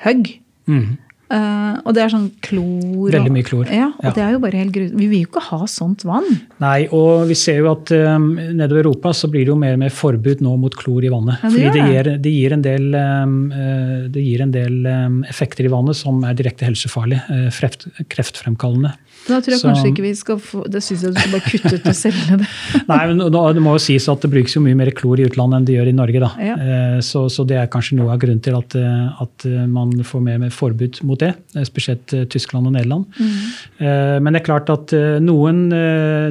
[0.05, 0.35] høgg.
[0.67, 0.99] Mhm.
[1.35, 3.09] Uh, og det er sånn klor.
[3.11, 3.65] Veldig mye klor.
[3.73, 4.11] Ja, og Ja.
[4.13, 4.99] det er jo bare helt grusomt.
[5.01, 6.27] Vi vil jo ikke ha sånt vann.
[6.61, 9.81] Nei, og vi ser jo at um, nedover Europa så blir det jo mer og
[9.81, 11.41] mer forbud nå mot klor i vannet.
[11.43, 11.89] Ja, det fordi det det.
[11.91, 15.97] gir, det gir en del, um, uh, det gir en del um, effekter i vannet
[15.97, 17.25] som er direkte helsefarlige.
[17.33, 18.93] Uh, Kreft, kreftfremkallende.
[19.27, 21.51] Da tror jeg Så- kanskje ikke vi skal få Det syns jeg du skal bare
[21.51, 22.49] kutte ut og selge det.
[22.89, 25.25] Nei, men nå- Det må jo sies at det brukes jo mye mer klor i
[25.25, 26.21] utlandet enn det gjør i Norge.
[26.21, 26.31] da.
[26.39, 26.55] Ja.
[26.55, 29.91] Eh, Så, så det er kanskje noe av grunnen til at, eh, at eh, man
[30.05, 31.35] får mer med forbud mot det.
[31.65, 33.07] Spesielt Tyskland og Nederland.
[33.19, 34.23] Mm.
[34.23, 35.69] Men det er klart at noen,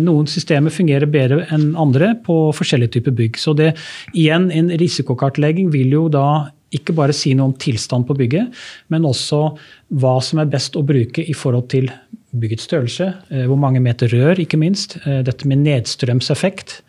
[0.03, 3.33] noen systemer fungerer bedre enn andre på forskjellige typer bygg.
[3.37, 3.75] Så det,
[4.15, 8.51] igjen, en risikokartlegging vil jo da ikke bare si noe om tilstand på bygget,
[8.89, 9.55] men også
[9.93, 11.89] hva som er best å bruke i forhold til
[12.33, 14.97] byggets størrelse, eh, hvor mange meter rør, ikke minst.
[15.05, 16.81] eh, Dette med nedstrømseffekt.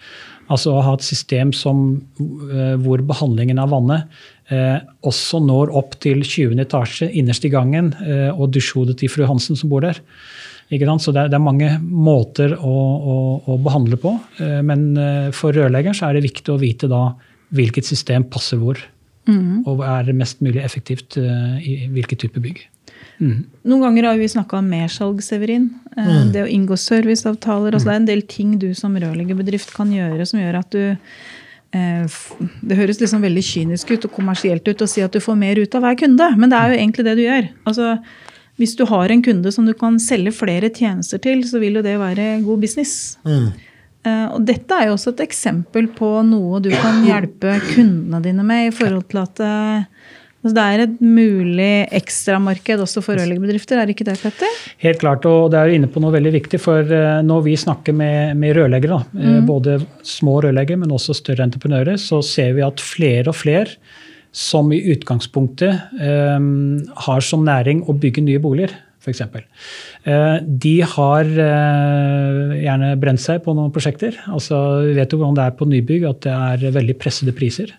[0.52, 4.04] Altså å ha et system som, eh, hvor behandlingen av vannet
[4.50, 6.60] eh, også når opp til 20.
[6.60, 10.00] etasje innerst i gangen, eh, og dusjhodet til fru Hansen som bor der.
[10.70, 12.74] Så det er, det er mange måter å,
[13.14, 14.18] å, å behandle på.
[14.40, 14.96] eh, Men
[15.32, 17.14] for rørleggeren så er det viktig å vite da
[17.54, 18.78] hvilket system passer hvor.
[19.64, 22.58] Og er mest mulig effektivt i hvilken type bygg.
[23.20, 25.68] Noen ganger har vi snakka om mersalg, Severin.
[25.96, 26.32] Mm.
[26.34, 27.72] Det å inngå serviceavtaler.
[27.76, 30.82] Altså det er en del ting du som rørleggerbedrift kan gjøre som gjør at du
[31.74, 32.18] eh,
[32.62, 35.56] Det høres liksom veldig kynisk ut og kommersielt ut å si at du får mer
[35.62, 37.48] ut av hver kunde, men det er jo egentlig det du gjør.
[37.70, 37.94] Altså,
[38.58, 41.82] hvis du har en kunde som du kan selge flere tjenester til, så vil jo
[41.86, 43.16] det være god business.
[44.04, 48.44] Eh, Og dette er jo også et eksempel på noe du kan hjelpe kundene dine
[48.46, 50.03] med i forhold til at eh,
[50.44, 54.62] altså det er et mulig ekstramarked også for rørleggerbedrifter, er det ikke det, Petter?
[54.84, 56.60] Helt klart, og det er jo inne på noe veldig viktig.
[56.62, 61.48] For eh, når vi snakker med, med rørleggere, eh, både små rørleggere, men også større
[61.48, 63.78] entreprenører, så ser vi at flere og flere
[64.34, 68.72] som i utgangspunktet um, har som næring å bygge nye boliger,
[69.04, 69.22] f.eks.
[70.08, 74.16] Eh, de har eh, gjerne brent seg på noen prosjekter.
[74.32, 77.74] Altså, vi vet jo hvordan det er på nybygg, at det er veldig pressede priser.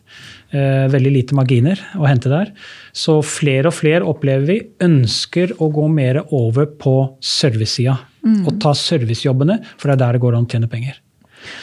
[0.55, 2.53] Eh, veldig lite marginer å hente der.
[2.95, 7.97] Så flere og flere opplever vi ønsker å gå mer over på servicesida.
[8.25, 10.97] Og ta servicejobbene, for det er der det går an å tjene penger.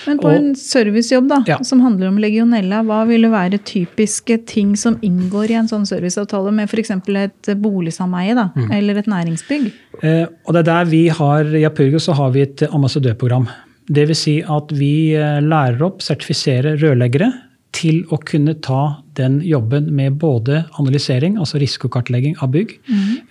[0.07, 1.59] Men på Og- en servicejobb da, Ja.
[1.63, 6.53] som handler om legionella, hva ville være typiske ting som inngår i en sånn serviceavtale
[6.53, 6.91] med f.eks.
[6.91, 8.71] et boligsameie da, Mm.
[8.73, 9.73] eller et næringsbygg?
[10.03, 13.49] Eh, og det er der vi har, I Apurgo så har vi et ambassadørprogram.
[13.91, 17.33] Det vil si at vi eh, lærer opp, sertifiserer rørleggere
[17.73, 22.79] til å kunne ta den jobben med både analysering, altså risikokartlegging av bygg,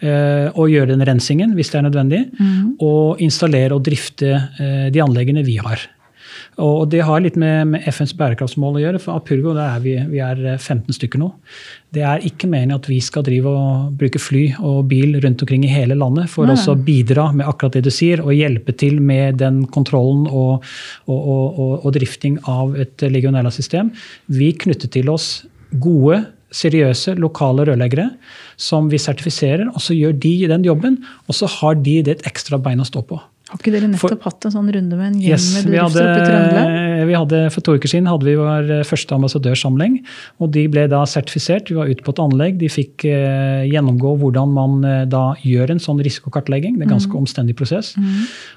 [0.02, 2.22] eh, og gjøre den rensingen hvis det er nødvendig,
[2.82, 5.78] og installere og drifte eh, de anleggene vi har.
[6.62, 9.02] Og det har litt med, med FNs bærekraftsmål å gjøre.
[9.02, 11.32] For Apurgo der er vi, vi er eh, 15 stykker nå.
[11.96, 15.66] Det er ikke meningen at vi skal drive og bruke fly og bil rundt omkring
[15.68, 16.56] i hele landet for Nei.
[16.56, 20.68] å bidra med akkurat det du sier, og hjelpe til med den kontrollen og,
[21.08, 23.92] og, og, og, og drifting av et legionella-system.
[24.32, 25.32] Vi knytter til oss
[25.82, 28.10] gode, seriøse, lokale rørleggere
[28.60, 32.26] som vi sertifiserer, og så gjør de den jobben, og så har de det et
[32.28, 33.22] ekstra bein å stå på.
[33.52, 36.06] Har ikke dere For- nettopp hatt en sånn runde med en gjeng Yes, med bedrifter
[36.08, 36.78] oppe i Trøndelag?
[37.10, 39.98] vi hadde, For to uker siden hadde vi vår eh, første ambassadørsamling.
[40.40, 41.68] og De ble da sertifisert.
[41.68, 42.58] Vi var ute på et anlegg.
[42.62, 46.78] De fikk eh, gjennomgå hvordan man eh, da gjør en sånn risikokartlegging.
[46.78, 47.92] Det er en ganske omstendig prosess.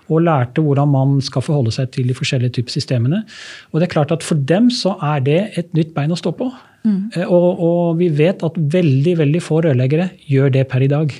[0.08, 3.24] Og lærte hvordan man skal forholde seg til de forskjellige typer systemene.
[3.72, 6.36] Og det er klart at For dem så er det et nytt bein å stå
[6.38, 6.52] på.
[6.86, 11.10] Eh, og, og vi vet at veldig veldig få rørleggere gjør det per i dag.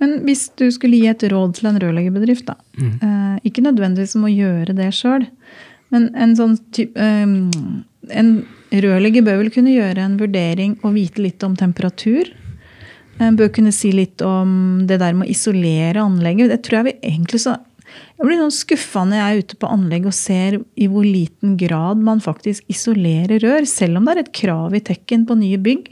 [0.00, 2.56] Men hvis du skulle gi et råd til en rørleggerbedrift, da.
[2.80, 2.92] Mm.
[3.04, 5.26] Eh, ikke nødvendigvis om å gjøre det sjøl,
[5.92, 7.38] men en sånn type eh,
[8.10, 8.28] En
[8.72, 12.30] rørlegger bør vel kunne gjøre en vurdering og vite litt om temperatur.
[13.20, 16.48] En bør kunne si litt om det der med å isolere anlegget.
[16.50, 17.58] Det tror jeg vi egentlig så
[17.90, 21.56] Jeg blir sånn skuffa når jeg er ute på anlegg og ser i hvor liten
[21.60, 25.58] grad man faktisk isolerer rør, selv om det er et krav i tekken på nye
[25.60, 25.90] bygg.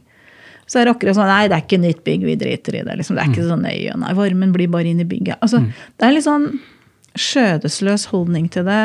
[0.68, 2.96] Så er det akkurat sånn Nei, det er ikke nytt bygg, vi driter i det.
[3.00, 3.16] Liksom.
[3.16, 3.94] Det er ikke så nøye.
[4.04, 5.40] Nei, varmen blir bare inn i bygget.
[5.40, 5.62] Altså,
[5.96, 6.50] Det er litt sånn
[7.18, 8.82] skjødesløs holdning til det.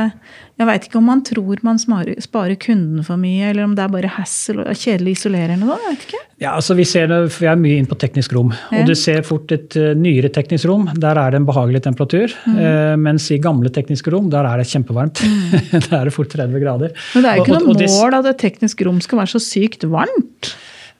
[0.57, 3.91] Jeg veit ikke om man tror man sparer, kunden for mye, eller om det er
[3.93, 5.67] bare hassle og kjedelig isolerende.
[5.69, 6.21] Da, jeg vet ikke.
[6.43, 8.51] Ja, altså Vi ser det, for er mye inn på teknisk rom.
[8.71, 8.81] Ja.
[8.81, 10.87] Og du ser fort et eh, nyere teknisk rom.
[10.97, 12.33] Der er det en behagelig temperatur.
[12.47, 12.59] Mm.
[12.59, 15.23] eh, mens i gamle tekniske rom, der er det kjempevarmt.
[15.89, 16.93] der er det fort 30 grader.
[17.13, 19.35] Men det er jo ikke Og- noe og mål at et teknisk rom skal være
[19.35, 20.53] så sykt varmt.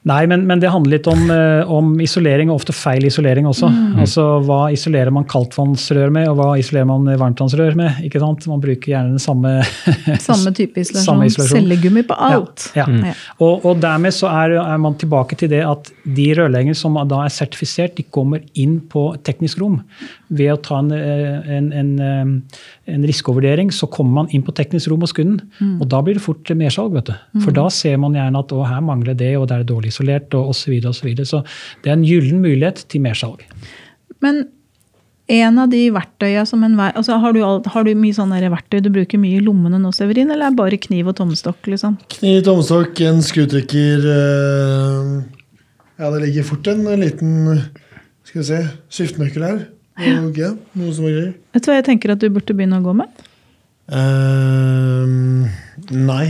[0.04, 3.70] Nei, men, men, det handler litt om, eh, om, isolering, og ofte feil isolering også.
[3.72, 4.02] Mm.
[4.04, 8.02] Altså Hva isolerer man kaldtvannsrør med, og hva isolerer man varmtvannsrør med?
[8.04, 8.44] ikke sant?
[8.52, 9.54] Man bruker gjerne den samme
[10.28, 11.06] Samme type isolasjon.
[11.08, 11.62] Samme isolasjon.
[11.62, 12.68] Cellegummi på alt.
[12.76, 12.90] Ja, ja.
[12.92, 13.22] Mm.
[13.38, 17.24] Og, og, dermed så er, er, man tilbake til det at de rørleggerne som da
[17.24, 19.80] er sertifisert, de kommer inn på teknisk rom.
[20.34, 22.60] Ved å ta en, eh, en, en, eh,
[22.92, 25.40] en risikovurdering, så kommer man inn på teknisk rom hos kunden.
[25.62, 25.80] Mm.
[25.80, 26.92] Og da blir det fort mersalg.
[27.00, 27.16] vet du.
[27.40, 27.58] For mm.
[27.62, 30.52] da ser man gjerne at å, her mangler det, og det er dårlig isolert og
[30.56, 30.74] osv.
[30.82, 31.30] Så, så, videre.
[31.30, 31.44] så
[31.86, 33.46] det er en gyllen mulighet til mersalg.
[34.24, 34.48] Men
[35.32, 38.90] en av de verktøya som en altså har, du, har du mye sånne verktøy du
[38.92, 41.62] bruker mye i lommene nå, Severin, eller er det bare kniv og tommestokk?
[41.72, 41.96] liksom?
[42.18, 45.14] Kniv, tommestokk, en skrutrekker øh,
[46.02, 47.62] Ja, det ligger fort en, en liten
[48.28, 48.60] skal vi se,
[48.92, 49.64] skiftenøkkel her.
[49.94, 51.34] Og, ja, noe som er greier.
[51.54, 53.24] Vet du hva jeg tenker at du burde begynne å gå med?
[53.94, 55.46] Uh,
[55.94, 56.26] nei.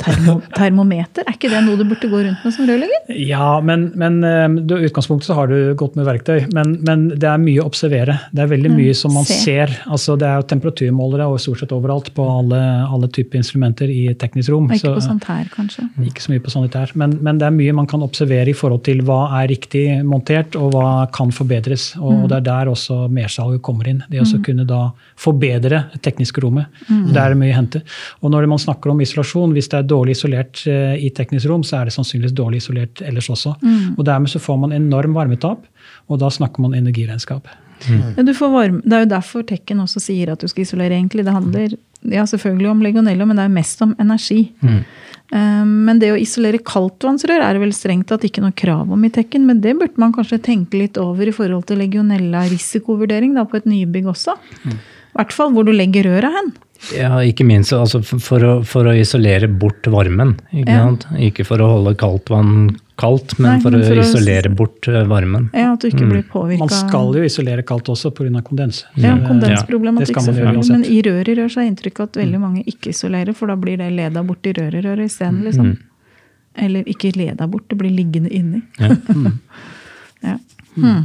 [0.00, 3.12] Termo, termometer, er ikke det noe du burde gå rundt med som rørlegger?
[3.16, 6.46] Ja, men, men i utgangspunktet så har du godt med verktøy.
[6.54, 8.18] Men, men, det er mye å observere.
[8.34, 9.38] Det er veldig mye som man Se.
[9.44, 9.72] ser.
[9.86, 14.08] Altså, det er jo temperaturmålere og stort sett overalt på alle, alle typer instrumenter i
[14.18, 14.68] teknisk rom.
[14.68, 15.86] Og ikke så, på sanitær, kanskje?
[16.08, 16.94] Ikke så mye på sanitær.
[16.98, 20.58] Men, men, det er mye man kan observere i forhold til hva er riktig montert,
[20.58, 21.88] og hva kan forbedres.
[22.00, 22.22] Og, mm.
[22.22, 24.02] og det er der også mersalget kommer inn.
[24.12, 24.44] Det å mm.
[24.46, 24.82] kunne da
[25.20, 26.70] forbedre tekniske rommet.
[26.90, 27.10] Mm.
[27.12, 27.82] Der er det mye å hente.
[28.22, 31.64] Og når man snakker om isolasjon, hvis det er dårlig isolert eh, i teknisk rom,
[31.66, 33.56] så er det sannsynligvis dårlig isolert ellers også.
[33.62, 33.94] Mm.
[33.96, 35.64] Og Dermed så får man enorm varmetap,
[36.06, 37.48] og da snakker man energiregnskap.
[37.86, 38.16] Mm.
[38.16, 40.96] Ja, varme, det er jo derfor Tekken også sier at du skal isolere.
[40.96, 41.24] egentlig.
[41.26, 44.52] Det handler ja, selvfølgelig om legionella, men det er mest om energi.
[44.60, 44.80] Mm.
[45.34, 49.04] Um, men det å isolere kaldtvannsrør er det vel strengt tatt ikke noe krav om
[49.04, 49.46] i Tekken.
[49.48, 54.12] Men det burde man kanskje tenke litt over i forhold til legionella-risikovurdering på et nybygg
[54.14, 54.36] også.
[54.64, 54.78] Mm.
[55.16, 56.50] I hvert fall hvor du legger røra hen.
[56.92, 60.34] Ja, ikke minst altså for, å, for, å, isolere bort varmen.
[60.52, 61.14] Ikke, ja.
[61.24, 64.56] ikke for å holde kaldt vann kaldt, men Nei, for, men for å isolere å,
[64.56, 65.48] bort eh, varmen.
[65.56, 66.12] Ja, at du ikke mm.
[66.12, 66.64] blir påvirka.
[66.64, 68.42] Man skal jo isolere kaldt også pga.
[68.44, 68.84] kondens.
[69.00, 70.64] Ja, kondensproblematikk selvfølgelig.
[70.72, 73.52] Men i rør i rør så er inntrykket inntrykk at veldig mange ikke isolerer, for
[73.52, 75.42] da blir det leda bort i rør i rør isteden.
[75.44, 75.74] Liksom.
[75.74, 76.16] Mm.
[76.66, 78.62] Eller ikke leda bort, det blir liggende inni.
[78.80, 78.92] Ja.
[80.16, 80.30] Mm.
[80.32, 80.38] ja.
[80.74, 81.02] Hmm.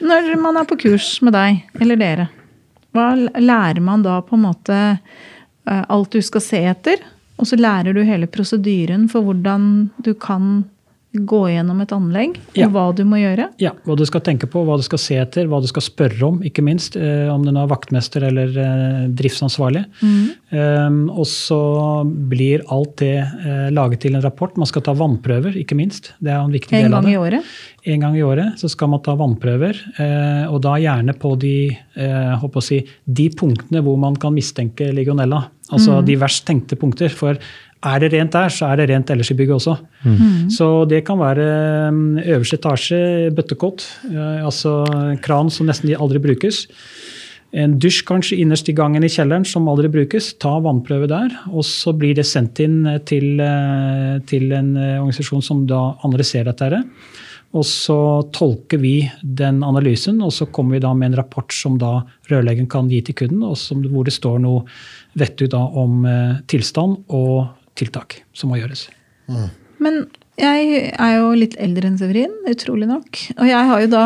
[0.00, 2.24] Når man er på kurs med deg, eller dere,
[2.96, 7.04] hva lærer man da på en måte eh, alt du skal se etter?
[7.36, 10.64] Og så lærer du hele prosedyren for hvordan du kan
[11.16, 12.68] gå gjennom et anlegg, og ja.
[12.72, 13.48] hva du må gjøre?
[13.62, 16.20] Ja, hva du skal tenke på, hva du skal se etter, hva du skal spørre
[16.26, 16.98] om, ikke minst.
[16.98, 19.84] Eh, om det er vaktmester eller eh, driftsansvarlig.
[20.02, 20.26] Mm.
[20.50, 21.60] Eh, og så
[22.04, 24.56] blir alt det eh, laget til en rapport.
[24.60, 26.12] Man skal ta vannprøver, ikke minst.
[26.20, 27.14] Det er en viktig en del av det.
[27.14, 27.56] En gang i året?
[27.86, 31.56] En gang i året så skal man ta vannprøver, eh, og da gjerne på de,
[31.96, 35.46] eh, si, de punktene hvor man kan mistenke legionella.
[35.74, 36.04] Altså mm.
[36.06, 37.10] de verst tenkte punkter.
[37.10, 37.38] For
[37.84, 39.76] er det rent der, så er det rent ellers i bygget også.
[40.04, 40.48] Mm.
[40.52, 44.78] Så det kan være mm, øverste etasje, bøttekott, eh, altså
[45.22, 46.66] kran som nesten aldri brukes.
[47.56, 50.32] En dusj kanskje innerst i gangen i kjelleren som aldri brukes.
[50.42, 51.30] Ta vannprøve der.
[51.52, 53.38] Og så blir det sendt inn til,
[54.28, 56.82] til en organisasjon som da analyserer dette.
[57.56, 57.98] Og så
[58.34, 62.68] tolker vi den analysen, og så kommer vi da med en rapport som da rørleggeren
[62.68, 64.66] kan gi til kunden, og som, hvor det står noe
[65.16, 67.46] vettug om eh, tilstand og
[67.78, 68.86] tiltak som må gjøres.
[69.30, 69.48] Mm.
[69.82, 73.20] Men jeg er jo litt eldre enn Severin, utrolig nok.
[73.38, 74.02] Og jeg har jo da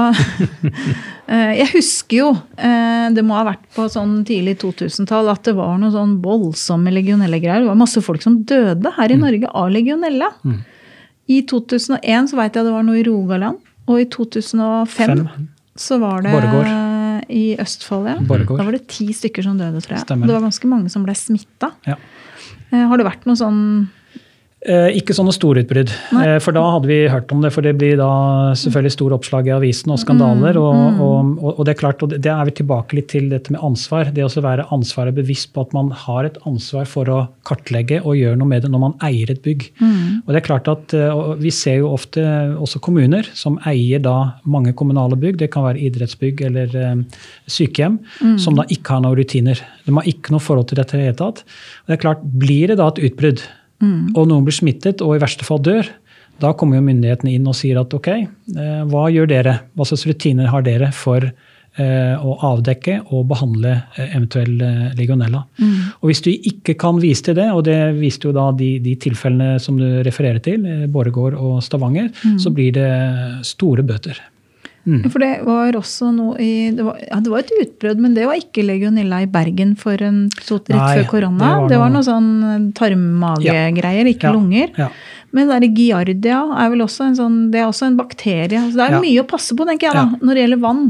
[1.33, 5.57] eh, Jeg husker jo, eh, det må ha vært på sånn tidlig 2000-tall, at det
[5.59, 7.65] var noen sånn voldsomme legionellegreier.
[7.65, 9.27] Det var masse folk som døde her i mm.
[9.27, 10.31] Norge av legionella.
[10.47, 10.61] Mm.
[11.31, 13.59] I 2001 så veit jeg det var noe i Rogaland.
[13.91, 15.27] Og i 2005 Fem.
[15.75, 16.71] så var det Borgård.
[17.27, 18.07] i Østfold.
[18.07, 18.19] ja.
[18.23, 18.63] Borgård.
[18.63, 20.07] Da var det ti stykker som døde, tror jeg.
[20.07, 20.31] Stemmer.
[20.31, 21.75] Det var ganske mange som ble smitta.
[21.91, 21.99] Ja.
[22.71, 23.63] Eh, har det vært noe sånn
[24.61, 25.89] Eh, ikke sånne storutbrudd.
[26.21, 27.49] Eh, for da hadde vi hørt om det.
[27.55, 28.11] For det blir da
[28.61, 30.59] selvfølgelig store oppslag i avisen og skandaler.
[30.59, 31.31] Mm, og, mm.
[31.39, 34.11] og, og, det er klart, og det er vi tilbake litt til dette med ansvar.
[34.13, 38.19] Det å være ansvaret bevisst på at man har et ansvar for å kartlegge og
[38.19, 39.65] gjøre noe med det når man eier et bygg.
[39.81, 40.03] Mm.
[40.27, 42.21] Og det er klart at eh, Vi ser jo ofte
[42.61, 45.39] også kommuner som eier da mange kommunale bygg.
[45.41, 46.77] Det kan være idrettsbygg eller
[47.49, 48.37] sykehjem, mm.
[48.45, 49.65] som da ikke har noen rutiner.
[49.87, 51.43] De har ikke noe forhold til dette i det hele tatt.
[51.81, 53.41] Og det er klart, Blir det da et utbrudd,
[53.81, 54.13] mm.
[54.15, 55.89] og noen blir smittet og i verste fall dør,
[56.41, 59.57] da kommer jo myndighetene inn og sier at ok, eh, hva gjør dere?
[59.77, 64.57] Hva slags rutiner har dere for eh, å avdekke og behandle eh, eventuell
[64.97, 65.43] legionella?
[65.61, 65.77] Mm.
[66.01, 68.97] Og Hvis du ikke kan vise til det, og det viste jo da de, de
[69.05, 72.39] tilfellene som du refererer til, Borregaard og Stavanger, mm.
[72.41, 72.91] så blir det
[73.53, 74.23] store bøter.
[74.89, 75.03] Mm.
[75.13, 78.25] For det var også noe i det var, ja, det var et utbrudd, men det
[78.29, 81.39] var ikke legionella i Bergen for en, rett før korona.
[81.39, 84.15] Det var, det var noe, sånn tarmmagegreier, ja.
[84.15, 84.37] ikke ja.
[84.37, 84.93] lunger.
[85.37, 88.63] Men det giardia er vel også en sånn, det er også en bakterie.
[88.71, 89.01] Så det er Ja.
[89.05, 90.83] mye å passe på, tenker jeg, da, når det gjelder vann.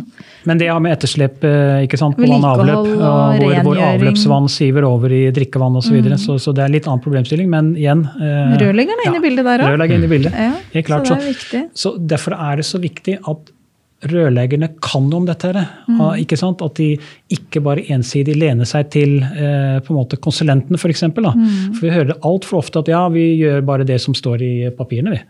[0.48, 3.82] Men det har med etterslep eh, ikke sant, på vann og avløp, og hvor, hvor
[3.90, 5.90] avløpsvann siver over i drikkevann osv.
[5.90, 6.16] Så, videre.
[6.16, 7.50] så Så det er litt annen problemstilling.
[7.50, 10.30] Men igjen eh, Rørleggeren er inne i bildet der òg.
[10.30, 11.10] Ja, Helt klart.
[11.10, 11.68] så er.
[11.74, 13.50] Så derfor er det så viktig at
[14.00, 15.50] rørleggerne kan noe om dette.
[15.52, 15.66] her.
[15.88, 16.00] Mm.
[16.00, 16.62] Ah, Ikke sant?
[16.64, 16.96] At de
[17.30, 21.00] ikke bare ensidig lener seg til eh, på en måte konsulentene, f.eks.
[21.00, 21.74] For, Mm.
[21.74, 25.10] for vi hører altfor ofte at ja, vi gjør bare det som står i papirene.
[25.10, 25.20] vi.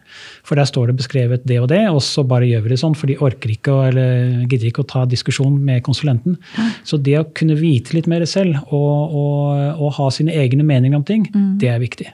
[0.46, 2.94] For der står det beskrevet det og det, og så bare gjør vi det sånn.
[2.96, 6.38] For de orker ikke eller gidder ikke å ta diskusjon med konsulenten.
[6.84, 10.96] Så det å kunne vite litt mer selv og, og, og ha sine egne meninger
[10.96, 11.58] om ting, Mm.
[11.58, 12.06] det er viktig.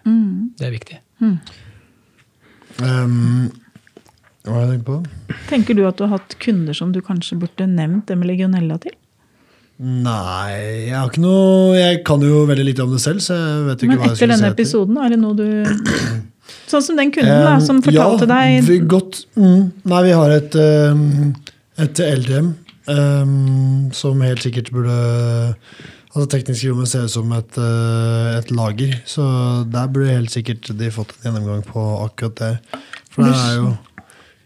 [0.58, 0.98] Det er viktig.
[2.82, 3.50] Um,
[4.46, 5.36] hva har jeg tenkt på?
[5.50, 8.78] Tenker du at du har hatt kunder som du kanskje burde nevnt det med legionella
[8.82, 8.94] til?
[9.76, 13.64] Nei, jeg har ikke noe Jeg kan jo veldig lite om det selv, så jeg
[13.66, 14.62] vet ikke Men hva jeg skulle denne Men etter.
[14.62, 15.48] episoden, er det noe du
[16.70, 20.32] Sånn som den kunden da, som fortalte ja, deg vi, godt, mm, Nei, vi har
[20.32, 20.56] et,
[21.82, 22.54] et LDM
[22.86, 24.96] um, som helt sikkert burde
[26.16, 29.26] Altså Teknisk rommet ser ut som et, uh, et lager, så
[29.68, 32.80] der burde helt sikkert de fått en gjennomgang på akkurat det.
[33.12, 33.66] For det er jo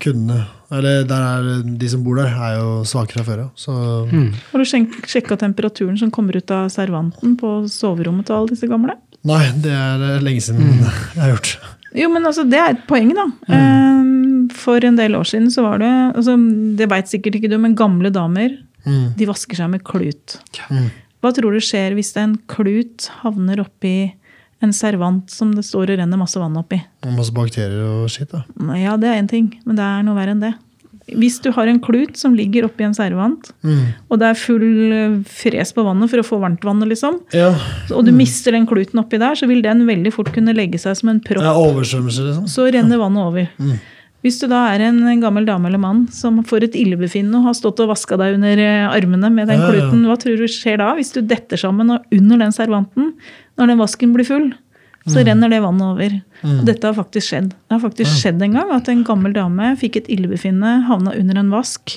[0.00, 4.08] kundene Eller der er de som bor der, er jo svakere fra før av.
[4.12, 4.28] Mm.
[4.52, 4.68] Har du
[5.10, 8.96] sjekka temperaturen som kommer ut av servanten på soverommet til alle disse gamle?
[9.26, 10.70] nei, det er uh, lenge siden
[11.16, 11.50] jeg har gjort.
[11.92, 13.26] Jo, men altså, det er et poeng, da.
[13.50, 14.48] Mm.
[14.56, 16.36] For en del år siden så var det altså,
[16.78, 19.12] Det veit sikkert ikke du, men gamle damer Mm.
[19.12, 20.38] de vasker seg med klut.
[20.72, 20.86] Mm.
[21.20, 24.12] Hva tror du skjer hvis en klut havner oppi
[24.62, 26.80] en servant som det står og renner masse vann oppi?
[27.06, 28.30] Og masse bakterier og skitt.
[28.32, 28.44] da.
[28.76, 30.54] Ja, det er én ting, men det er noe verre enn det.
[31.10, 33.94] Hvis du har en klut som ligger oppi en servant, Mm.
[34.10, 37.54] og det er full eh, fres på vannet for å få varmtvannet, liksom, Ja.
[37.90, 40.94] og du mister den kluten oppi der, så vil den veldig fort kunne legge seg
[40.96, 41.42] som en propp.
[41.42, 42.44] ja oversvømmelse, liksom.
[42.46, 43.48] Så renner vannet over.
[44.20, 47.54] Hvis du da er en gammel dame eller mann som får et illebefinnende og har
[47.56, 50.90] stått og vaska deg under eh, armene med den kluten, hva tror du skjer da?
[50.98, 53.14] Hvis du detter sammen og under den servanten,
[53.56, 54.50] når den vasken blir full,
[55.08, 56.18] så renner det vannet over.
[56.44, 57.48] Og dette har faktisk skjedd.
[57.54, 61.40] Det har faktisk skjedd en gang at en gammel dame fikk et illebefinnende, havna under
[61.40, 61.96] en vask,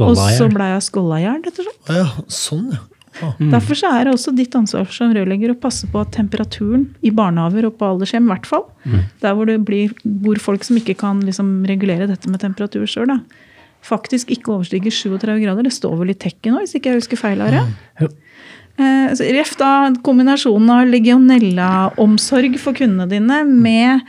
[0.00, 1.94] og så blei hun skåla i hjel, rett og slett.
[1.94, 2.82] Ja, sånn, ja.
[3.22, 3.30] Å.
[3.52, 7.12] Derfor så er det også ditt ansvar som rørlegger å passe på at temperaturen i
[7.14, 8.64] barnehager og på aldershjem, i hvert fall,
[9.22, 13.12] der hvor det blir, bor folk som ikke kan liksom regulere dette med temperatur sjøl,
[13.84, 15.66] faktisk ikke overstiger 37 grader.
[15.66, 17.42] Det står vel i tekken nå, hvis ikke jeg husker feil.
[17.44, 17.66] Are.
[18.00, 18.08] Jo.
[18.74, 24.02] Eh, Ref da kombinasjonen av legionella-omsorg for kundene dine med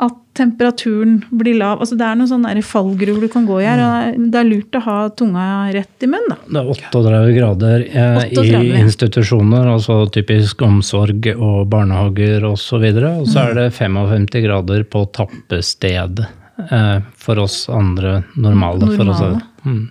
[0.00, 1.80] at temperaturen blir lav.
[1.82, 3.82] Altså Det er noen sånne fallgruver du kan gå i her.
[3.84, 6.32] og Det er lurt å ha tunga rett i munnen.
[6.32, 6.38] da.
[6.46, 8.62] Det er 38 grader eh, 38.
[8.64, 12.84] i institusjoner, altså typisk omsorg og barnehager osv.
[12.90, 16.28] Og og så er det 55 grader på tappestedet
[16.70, 18.92] eh, for oss andre normale.
[18.96, 19.20] For oss.
[19.20, 19.42] Normale.
[19.64, 19.88] Mm.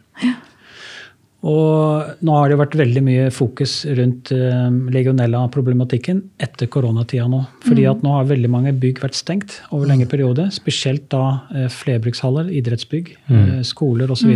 [1.47, 7.45] Og nå har det jo vært veldig mye fokus rundt eh, legionella-problematikken etter koronatida nå.
[7.63, 10.49] Fordi at nå har veldig mange bygg vært stengt over lengre periode.
[10.51, 11.23] Spesielt da
[11.55, 14.35] eh, flerbrukshaller, idrettsbygg, eh, skoler osv.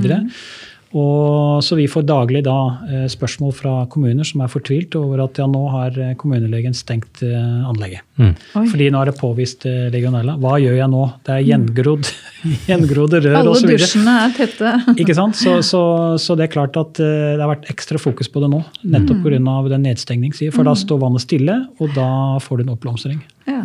[0.93, 5.39] Og så vi får daglig da eh, spørsmål fra kommuner som er fortvilt over at
[5.41, 8.05] ja, nå har eh, kommunelegen stengt eh, anlegget.
[8.21, 8.35] Mm.
[8.53, 10.35] Fordi nå er det påvist legionella.
[10.43, 11.07] Hva gjør jeg nå?
[11.25, 12.11] Det er gjengrodd,
[12.69, 13.73] gjengrodde rør Alle osv.
[13.73, 14.75] dusjene er tette.
[15.01, 15.39] Ikke sant?
[15.39, 15.81] Så, så,
[16.21, 18.61] så det er klart at det har vært ekstra fokus på det nå.
[18.85, 19.57] Nettopp pga.
[19.73, 20.53] den nedstengningssida.
[20.53, 22.07] For da står vannet stille, og da
[22.43, 23.25] får du en oppblomstring.
[23.49, 23.63] Ja.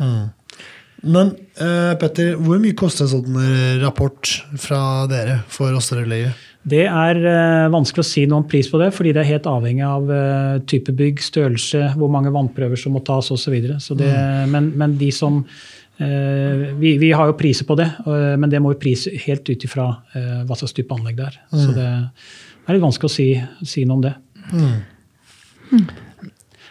[1.05, 3.41] Men eh, Petter, hvor mye koster en sånn
[3.85, 4.81] rapport fra
[5.12, 6.48] dere for oss rørleggere?
[6.69, 9.49] Det er eh, vanskelig å si noe om pris på det, fordi det er helt
[9.51, 13.39] avhengig av eh, type bygg, størrelse, hvor mange vannprøver som må tas osv.
[13.47, 13.53] Så
[13.97, 14.47] videre.
[14.53, 18.75] men, men de som eh, vi, vi har jo priser på det, men det må
[18.75, 19.89] jo prise helt ut ifra
[20.47, 21.41] hva slags type anlegg det er.
[21.55, 23.29] Så det er litt vanskelig å si,
[23.65, 24.15] si noe om det.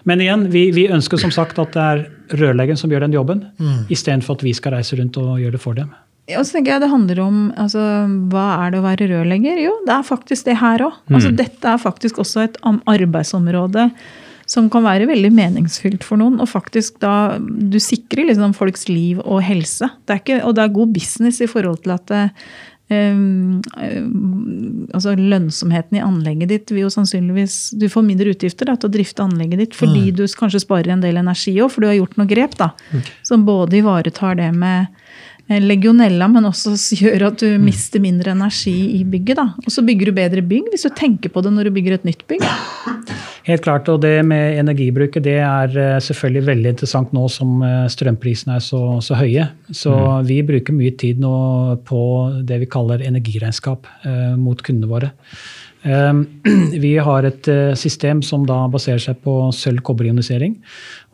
[0.08, 2.04] Men igjen, vi, vi ønsker som sagt at det er
[2.40, 3.88] rørleggeren som gjør den jobben, Mm.
[3.92, 5.90] istedenfor at vi skal reise rundt og gjøre det for dem.
[6.36, 7.82] Og så tenker jeg Det handler om altså,
[8.32, 9.60] hva er det å være rørlegger?
[9.64, 11.02] Jo, det er faktisk det her òg.
[11.08, 13.90] Altså, dette er faktisk også et arbeidsområde
[14.48, 16.40] som kan være veldig meningsfylt for noen.
[16.44, 19.92] Og faktisk da Du sikrer liksom folks liv og helse.
[20.08, 22.24] Det er ikke, og det er god business i forhold til at det,
[22.92, 28.78] um, um, altså Lønnsomheten i anlegget ditt vil jo sannsynligvis Du får mindre utgifter da,
[28.80, 31.92] til å drifte anlegget ditt fordi du kanskje sparer en del energi òg, for du
[31.92, 32.72] har gjort noen grep da,
[33.28, 35.07] som både ivaretar det med eh,
[35.48, 39.38] legionella, men også gjør at du mister mindre energi i bygget.
[39.40, 39.48] da.
[39.64, 42.08] Og så bygger du bedre bygg hvis du tenker på det når du bygger et
[42.08, 42.44] nytt bygg.
[43.48, 47.86] Helt klart, og det med energibruket det er eh, selvfølgelig veldig interessant nå som eh,
[47.88, 49.46] strømprisene er så, så høye.
[49.72, 49.94] Så
[50.28, 51.32] vi bruker mye tid nå
[51.88, 52.02] på
[52.44, 55.14] det vi kaller energiregnskap eh, mot kundene våre.
[55.88, 56.14] Eh,
[56.86, 60.58] vi har et eh, system som da baserer seg på sølv-kobberionisering.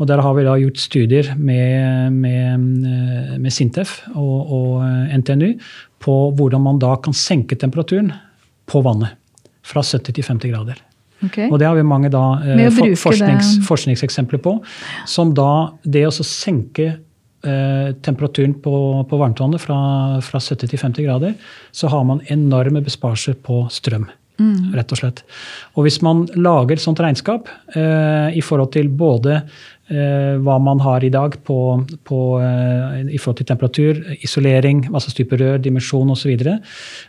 [0.01, 5.17] Og der har vi da gjort studier med, med, eh, med Sintef og, og eh,
[5.21, 5.51] NTNU
[6.03, 8.11] på hvordan man da kan senke temperaturen
[8.69, 9.15] på vannet
[9.63, 10.81] fra 70 til 50 grader.
[11.23, 11.47] Okay.
[11.47, 14.57] Og det har vi mange da, eh, for, forsknings, forskningseksempler på.
[15.07, 18.75] Som da det å senke eh, temperaturen på,
[19.07, 19.77] på varmtvannet fra,
[20.25, 21.37] fra 70 til 50 grader,
[21.71, 24.09] så har man enorme besparelser på strøm.
[24.73, 25.21] Rett og slett.
[25.77, 30.81] Og hvis man lager et sånt regnskap eh, i forhold til både eh, hva man
[30.81, 31.57] har i dag på,
[32.07, 36.33] på, eh, i forhold til temperatur, isolering, hva slags type rør, dimensjon osv.,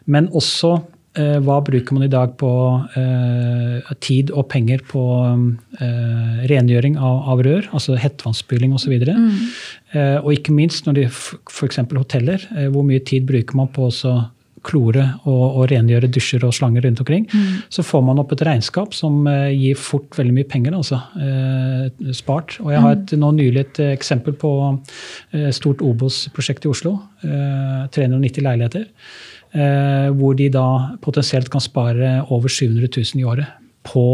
[0.04, 0.74] men også
[1.16, 2.52] eh, hva bruker man i dag på
[3.00, 5.06] eh, tid og penger på
[5.80, 8.98] eh, rengjøring av, av rør, altså hettevannsspyling osv.
[9.00, 9.32] Mm.
[9.96, 11.80] Eh, og ikke minst når det f.eks.
[11.88, 14.18] hoteller, hvor mye tid bruker man på å
[14.64, 17.26] klore og, og rengjøre dusjer og slanger rundt omkring,
[17.72, 21.00] så får man opp et regnskap som eh, gir fort veldig mye penger, altså.
[21.20, 22.58] Eh, spart.
[22.64, 24.54] Og jeg har et, nå nylig et eh, eksempel på
[25.34, 26.96] et stort Obos-prosjekt i Oslo.
[27.24, 28.88] Eh, 390 leiligheter.
[29.54, 33.46] Eh, hvor de da potensielt kan spare over 700 000 i året
[33.86, 34.06] på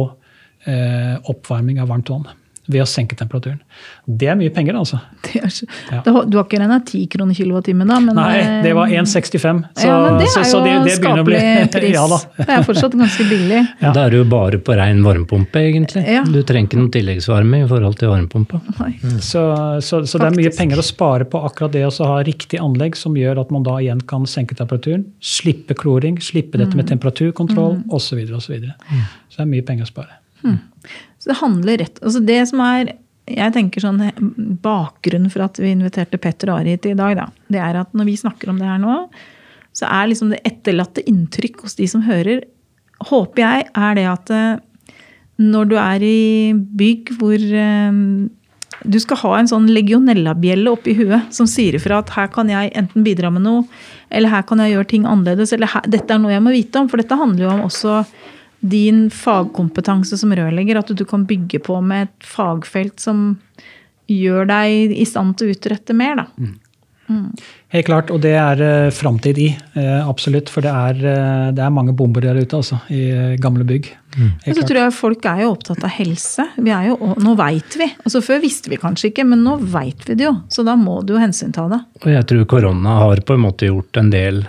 [0.69, 2.29] eh, oppvarming av varmt vann.
[2.71, 3.59] Ved å senke temperaturen.
[4.07, 5.01] Det er mye penger, altså.
[5.27, 6.01] Det er så, Ja.
[6.05, 7.97] Du har ikke regna 10 kroner kilowattimen, da?
[8.05, 9.63] Men, Nei, eh, det var 1,65.
[9.75, 11.41] Så, ja, men det er jo så det, det skapelig bli
[11.75, 11.95] pris.
[11.97, 12.19] ja, da.
[12.39, 13.61] Det er fortsatt ganske billig.
[13.85, 13.91] Ja.
[13.97, 16.03] Da er det jo bare på rein varmepumpe, egentlig.
[16.07, 16.21] Ja.
[16.29, 18.61] Du trenger ikke noen tilleggsvarme i forhold til varmepumpa.
[18.79, 19.19] Mm.
[19.25, 19.43] Så,
[19.83, 22.97] så, så det er mye penger å spare på akkurat det å ha riktig anlegg
[23.01, 26.83] som gjør at man da igjen kan senke temperaturen, slippe kloring, slippe dette Mm.
[26.85, 28.11] med temperaturkontroll osv.
[28.11, 28.75] Så, videre, og så, videre.
[29.31, 30.21] så det er mye penger å spare.
[31.21, 32.95] Så det handler rett altså Det som er
[33.31, 34.01] jeg tenker sånn
[34.65, 37.93] Bakgrunnen for at vi inviterte Petter og Ari hit i dag, da, det er at
[37.95, 38.97] når vi snakker om det her nå,
[39.77, 42.43] så er liksom det etterlatte inntrykk hos de som hører,
[43.07, 44.97] håper jeg, er det at eh,
[45.41, 48.01] når du er i bygg hvor eh,
[48.81, 52.73] du skal ha en sånn legionellabjelle oppi huet som sier ifra at her kan jeg
[52.79, 53.65] enten bidra med noe,
[54.11, 56.89] eller her kan jeg gjøre ting annerledes, eller dette er noe jeg må vite om.
[56.91, 58.01] For dette handler jo om også
[58.61, 60.81] din fagkompetanse som rørlegger.
[60.81, 63.39] At du kan bygge på med et fagfelt som
[64.11, 66.23] gjør deg i stand til å utrette mer.
[66.23, 66.27] Da.
[67.71, 69.49] Helt klart, og det er uh, framtid i.
[69.77, 70.51] Uh, absolutt.
[70.51, 72.81] For det er, uh, det er mange bomber der ute, altså.
[72.91, 73.93] I gamle bygg.
[74.17, 74.33] Mm.
[74.43, 76.49] Så tror jeg folk er jo opptatt av helse.
[76.59, 77.87] Vi er jo, nå veit vi.
[78.03, 80.35] Altså Før visste vi kanskje ikke, men nå veit vi det jo.
[80.51, 81.79] Så da må du jo hensynta det.
[82.03, 84.43] Og jeg tror korona har på en måte gjort en del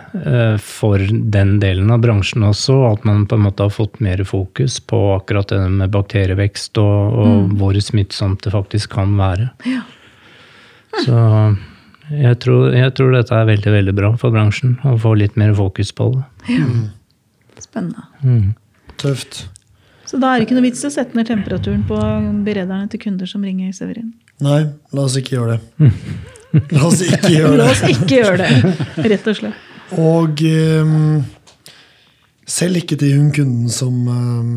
[0.65, 2.80] for den delen av bransjen også.
[2.89, 7.22] At man på en måte har fått mer fokus på akkurat det med bakterievekst og,
[7.22, 9.51] og hvor smittsomt det faktisk kan være.
[11.05, 11.22] Så
[12.12, 14.76] jeg tror, jeg tror dette er veldig, veldig bra for bransjen.
[14.88, 16.26] Å få litt mer fokus på det.
[16.51, 16.68] Ja.
[17.62, 18.07] Spennende.
[18.26, 18.53] Mm.
[19.01, 19.45] Tøft.
[20.09, 21.97] Så da er det ikke noe vits i å sette ned temperaturen på
[22.45, 24.12] berederne til kunder som ringer Severin.
[24.43, 25.91] Nei, la oss ikke gjøre det.
[26.76, 27.59] La oss ikke gjøre det.
[27.62, 29.68] La oss ikke gjøre det, rett og slett.
[30.01, 30.41] Og
[30.84, 31.22] um,
[32.43, 34.49] selv ikke til hun kunden som, um,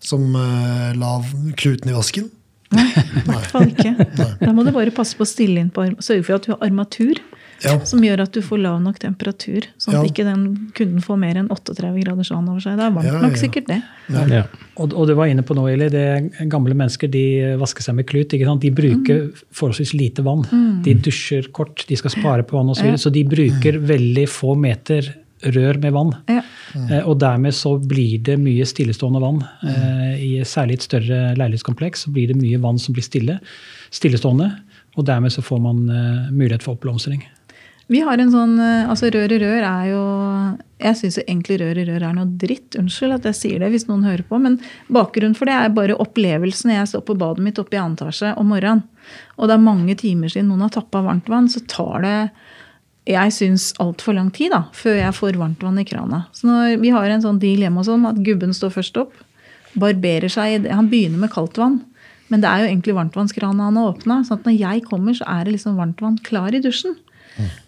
[0.00, 1.18] som uh, la
[1.60, 2.30] kluten i vasken.
[2.72, 3.92] I hvert fall ikke.
[4.40, 6.52] Da må du bare passe på å stille inn på arm- Sørge for at du
[6.54, 7.20] har armatur
[7.62, 9.68] Ja, som gjør at du får lav nok temperatur.
[9.78, 10.08] Sånn at Ja.
[10.10, 12.74] ikke den kunden får mer enn 38 grader sånn over seg.
[12.80, 13.76] Det er varmt Ja, nok sikkert, det.
[14.10, 14.42] Ja.
[14.82, 15.86] Og, og du var inne på nå, Eli.
[15.92, 17.22] Det gamle mennesker de
[17.60, 18.34] vasker seg med klut.
[18.34, 18.60] Ikke sant?
[18.64, 20.42] De bruker forholdsvis lite vann.
[20.82, 22.80] De dusjer kort, de skal spare på vann osv.
[22.82, 26.14] Så, videre, så de bruker veldig få meter rør med vann.
[26.30, 26.42] Ja.
[26.74, 29.42] Eh, og dermed så blir det mye stillestående vann.
[29.66, 33.38] Eh, i Særlig et større leilighetskompleks så blir det mye vann som blir stille,
[33.90, 34.50] stillestående.
[34.96, 37.24] Og dermed så får man eh, mulighet for oppblomstring.
[37.92, 40.02] Vi har en sånn, eh, altså Rør i rør er jo
[40.82, 42.76] Jeg syns egentlig rør i rør er noe dritt.
[42.78, 44.38] Unnskyld at jeg sier det hvis noen hører på.
[44.42, 44.58] Men
[44.90, 48.32] bakgrunnen for det er bare opplevelsen jeg står på badet mitt oppe i annen etasje
[48.40, 48.82] om morgenen.
[49.38, 52.16] Og det er mange timer siden noen har tappa varmt vann, så tar det
[53.08, 56.24] jeg syns altfor lang tid da, før jeg får varmt vann i krana.
[56.36, 56.48] Så
[56.80, 59.14] vi har en sånn deal hjemme oss at gubben står først opp,
[59.72, 61.80] barberer seg Han begynner med kaldt vann,
[62.30, 64.20] men det er jo egentlig varmtvannskrana han har åpna.
[64.24, 66.94] sånn at når jeg kommer, så er det liksom varmtvann klar i dusjen.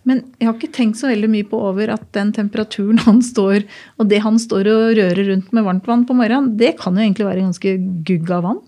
[0.05, 3.65] Men jeg har ikke tenkt så veldig mye på over at den temperaturen han står
[3.97, 7.29] og det han står og rører rundt med varmtvann på morgenen, det kan jo egentlig
[7.29, 7.75] være ganske
[8.07, 8.61] gugg av vann.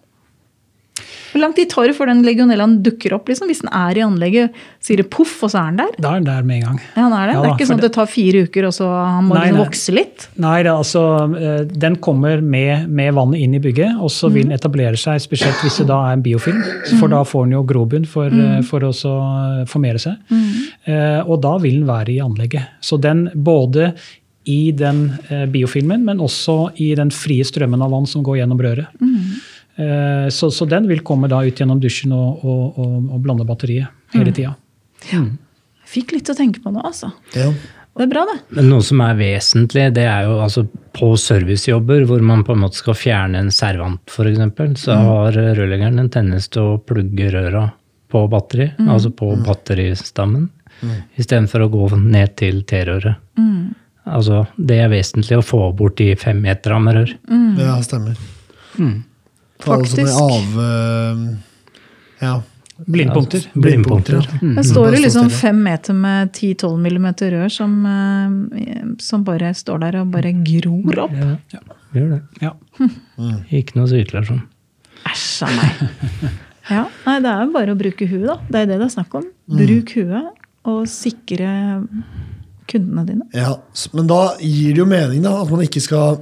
[1.32, 3.28] Hvor lang tid tar det før den legionellaen dukker opp?
[3.28, 3.50] liksom?
[3.50, 5.98] Hvis den er i anlegget, sier det poff, og så er den der?
[6.00, 6.80] Da er den der med en gang.
[6.94, 7.36] Ja, den er det.
[7.36, 9.44] Ja det er ikke sånn at det tar fire uker, og så han må Nei,
[9.50, 10.26] liksom vokse litt?
[10.46, 11.04] Nei, det, altså,
[11.36, 15.20] eh, den kommer med, med vannet inn i bygget, og så vil den etablere seg,
[15.24, 16.62] spesielt hvis det da er en biofilm.
[16.96, 18.92] For da får den jo grobunn for, eh, for å
[19.68, 20.36] formere seg.
[20.86, 22.78] Eh, og da vil den være i anlegget.
[22.80, 23.92] Så den både
[24.46, 28.62] i den eh, biofilmen, men også i den frie strømmen av vann som går gjennom
[28.62, 28.92] røret.
[29.02, 29.38] Eh,
[30.32, 34.14] så, så den vil komme da ut gjennom dusjen og, og, og, og blande batteriet
[34.14, 34.54] hele tida.
[35.86, 37.12] Fikk litt å tenke på nå, altså.
[37.36, 37.50] Ja.
[37.96, 38.36] Det er bra, det.
[38.58, 40.66] Men noe som er vesentlig, det er jo altså
[40.96, 46.02] på servicejobber hvor man på en måte skal fjerne en servant f.eks., så har rørleggeren
[46.02, 47.70] en tendens til å plugge røra
[48.12, 50.50] på batteri, altså på batteristammen,
[51.16, 53.16] istedenfor å gå ned til T-røret.
[54.06, 57.16] Altså, det er vesentlig å få bort de fem meterne med rør.
[57.58, 58.20] ja, stemmer.
[59.60, 60.60] For alle som er av...
[60.66, 61.24] eh,
[62.26, 62.34] ja.
[62.86, 63.46] Blindpunkter.
[63.56, 64.18] Blindpunkter.
[64.20, 64.20] ja.
[64.40, 69.54] Det Mm, står jo liksom fem meter med 10-12 millimeter rør som, eh, som bare
[69.56, 71.14] står der og bare gror opp.
[71.54, 71.60] Ja,
[71.96, 72.20] gjør det.
[72.44, 72.52] Ja.
[73.56, 74.42] Ikke noe sirkulasjon.
[75.08, 75.86] Æsj a meg.
[76.68, 78.36] Ja, nei, det er jo bare å bruke huet, da.
[78.50, 79.24] Det er det det er snakk om.
[79.48, 79.56] Mm.
[79.62, 80.32] Bruk huet
[80.66, 81.48] og sikre
[82.66, 83.24] kundene dine.
[83.32, 83.52] Ja,
[83.94, 86.18] men da gir det jo mening da, at man ikke skal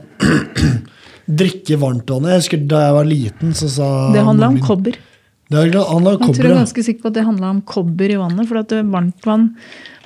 [1.29, 2.35] drikke varmtvannet.
[2.35, 4.97] Jeg husker Da jeg var liten, så sa Det handla om kobber.
[5.51, 7.63] Det handla om kobber, Jeg tror jeg er ganske sikker på at det handla om
[7.63, 8.49] kobber i vannet.
[8.49, 9.55] For at det- varmtvann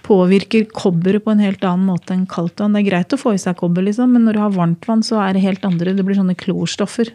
[0.02, 2.72] påvirker kobberet på en helt annen måte enn kaldt vann.
[2.72, 5.20] Det er greit å få i seg kobber, liksom, men når du har varmtvann, så
[5.20, 5.94] er det helt andre.
[5.94, 7.10] Det blir sånne klorstoffer.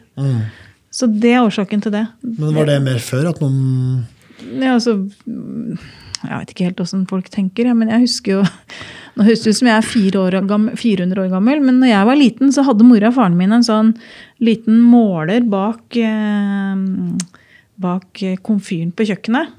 [0.94, 2.08] Så det er årsaken til det.
[2.22, 3.30] Men var det mer før?
[3.30, 4.06] At noen
[4.60, 5.80] Ja, altså, mm,
[6.24, 8.44] jeg vet ikke helt åssen folk tenker, men jeg husker jo
[9.14, 12.08] Nå høres det ut som jeg er år gammel, 400 år gammel, men når jeg
[12.10, 13.92] var liten, så hadde mora og faren min en sånn
[14.42, 16.80] liten måler bak, eh,
[17.78, 19.52] bak eh, komfyren på kjøkkenet.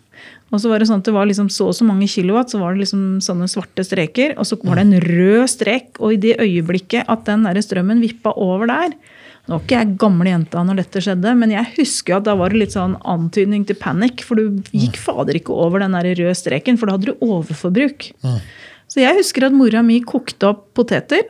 [0.50, 2.58] Og så var det sånn at det var liksom så og så mange kilowatt, så
[2.58, 4.34] var det liksom sånne svarte streker.
[4.38, 8.02] Og så var det en rød strek, og i det øyeblikket at den der strømmen
[8.02, 8.98] vippa over der
[9.44, 12.54] Nå var ikke jeg gamle jenta når dette skjedde, men jeg husker at da var
[12.54, 14.22] det litt sånn antydning til panikk.
[14.24, 18.06] For du gikk fader ikke over den der røde streken, for da hadde du overforbruk.
[18.88, 21.26] Så jeg husker at mora mi kokte opp poteter,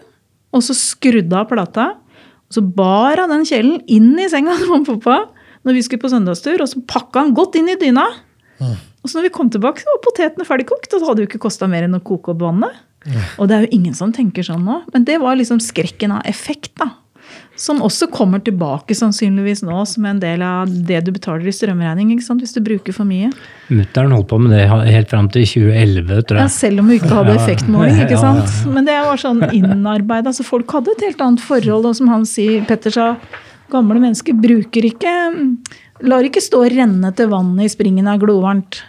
[0.55, 1.89] og så skrudde av plata.
[2.47, 5.19] Og så bar hun den kjelen inn i senga til mamma og pappa
[5.65, 8.05] når vi skulle på søndagstur, og så pakka han godt inn i dyna.
[9.03, 11.31] Og så når vi kom tilbake, så var potetene ferdigkokt, og så hadde det jo
[11.33, 12.77] ikke kosta mer enn å koke opp vannet.
[13.41, 16.23] Og det er jo ingen som tenker sånn nå, men det var liksom skrekken av
[16.31, 16.91] effekt, da.
[17.57, 22.11] Som også kommer tilbake sannsynligvis nå som en del av det du betaler i strømregning,
[22.15, 22.43] ikke sant?
[22.43, 23.31] hvis du bruker for mye.
[23.71, 26.49] Mutter'n holdt på med det helt fram til 2011, tror jeg.
[26.49, 28.01] Ja, selv om vi ikke hadde effektmåling.
[28.03, 28.51] ikke sant?
[28.75, 30.33] Men det var sånn innarbeida.
[30.33, 31.87] Altså, folk hadde et helt annet forhold.
[31.93, 33.13] Og som han sier, Petter sa,
[33.73, 35.15] gamle mennesker bruker ikke
[36.05, 38.81] Lar ikke stå og renne til vannet i springen av glovarmt.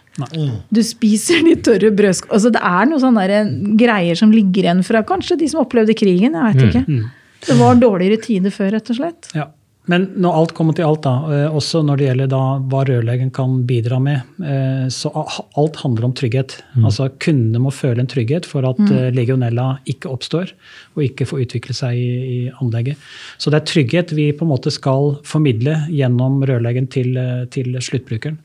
[0.73, 2.25] Du spiser de tørre brødsk...
[2.33, 3.43] Altså, det er noen sånne
[3.77, 6.33] greier som ligger igjen fra kanskje de som opplevde krigen.
[6.33, 6.99] jeg vet ikke.
[7.45, 9.29] Det var dårligere tider før, rett og slett.
[9.37, 9.51] Ja.
[9.91, 12.41] Men når alt kommer til alt, da, eh, også når det gjelder da
[12.71, 16.55] hva rørlegen kan bidra med, eh, så alt handler om trygghet.
[16.81, 19.13] Altså Kundene må føle en trygghet for at mm.
[19.13, 20.55] legionella ikke oppstår
[20.95, 22.97] og ikke får utvikle seg i, i anlegget.
[23.37, 27.77] Så det er trygghet vi på en måte skal formidle gjennom rørlegen til, eh, til
[27.77, 28.41] sluttbrukeren.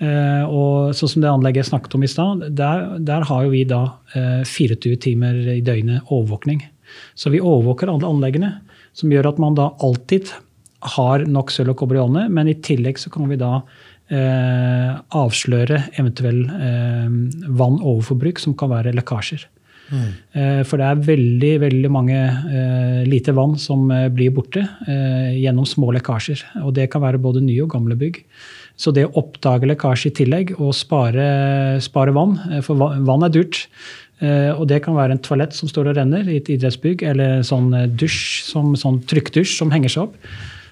[0.00, 3.52] Eh, og sånn som det anlegget jeg snakket om i stad, der, der har jo
[3.52, 3.82] vi da
[4.16, 6.64] eh, 24 timer i døgnet overvåkning.
[7.14, 8.54] Så vi overvåker alle anleggene,
[8.96, 10.32] som gjør at man da alltid
[10.96, 13.58] har nok sølv og kobber i åndene, men i tillegg så kan vi da
[14.08, 17.08] eh, avsløre eventuell eh,
[17.60, 19.44] vann-overforbruk som kan være lekkasjer.
[19.90, 25.36] Eh, for det er veldig veldig mange lite liter vann som eh, blir borte eh,
[25.40, 26.44] gjennom små lekkasjer.
[26.64, 28.22] Og det kan være både nye og gamle bygg.
[28.80, 33.34] Så det å oppdage lekkasje i tillegg og spare, spare vann, eh, for vann er
[33.34, 33.66] dyrt.
[34.20, 37.40] Eh, og det kan være en toalett som står og renner i et idrettsbygg, eller
[37.46, 40.18] sånn eh, dusj, som, sånn trykkdusj som henger seg opp.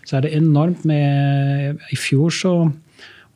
[0.08, 2.52] Så er det enormt med I fjor så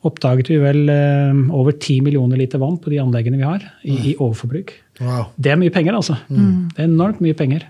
[0.03, 3.97] oppdaget vi vel eh, over 10 millioner liter vann på de anleggene vi har, i,
[4.11, 4.75] i overforbruk.
[5.01, 5.31] Wow.
[5.41, 6.19] Det er mye penger, altså.
[6.29, 7.65] Det er enormt mye penger.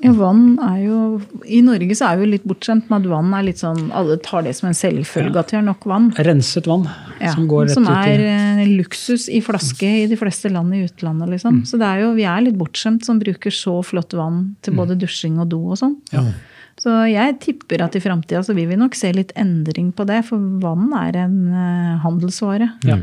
[0.00, 0.98] Ja, vann er jo
[1.44, 4.46] I Norge så er vi litt bortskjemt med at vann er litt sånn Alle tar
[4.46, 6.08] det som en selvfølge at vi har nok vann.
[6.16, 6.86] Renset vann
[7.20, 8.30] Ja, som går rett som ut er i
[8.64, 11.62] eh, luksus i flaske i de fleste land i utlandet, liksom.
[11.68, 14.96] Så det er jo, vi er litt bortskjemt som bruker så flott vann til både
[15.00, 15.98] dusjing og do og sånn.
[16.14, 16.24] Ja.
[16.80, 20.22] Så jeg tipper at i framtida så vil vi nok se litt endring på det,
[20.30, 22.70] for vann er en eh, handelsvare.
[22.88, 22.96] Ja.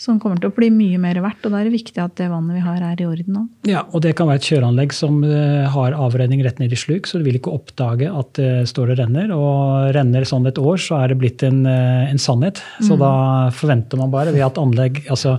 [0.00, 1.44] Som kommer til å bli mye mer verdt.
[1.44, 3.48] Og da er det viktig at det vannet vi har, er i orden òg.
[3.68, 7.08] Ja, og det kan være et kjøreanlegg som eh, har avrenning rett ned i sluk,
[7.08, 9.34] så du vil ikke oppdage at det står og renner.
[9.36, 12.62] Og renner sånn et år, så er det blitt en, eh, en sannhet.
[12.80, 13.12] Så da
[13.54, 14.32] forventer man bare.
[14.32, 15.36] ved at anlegg altså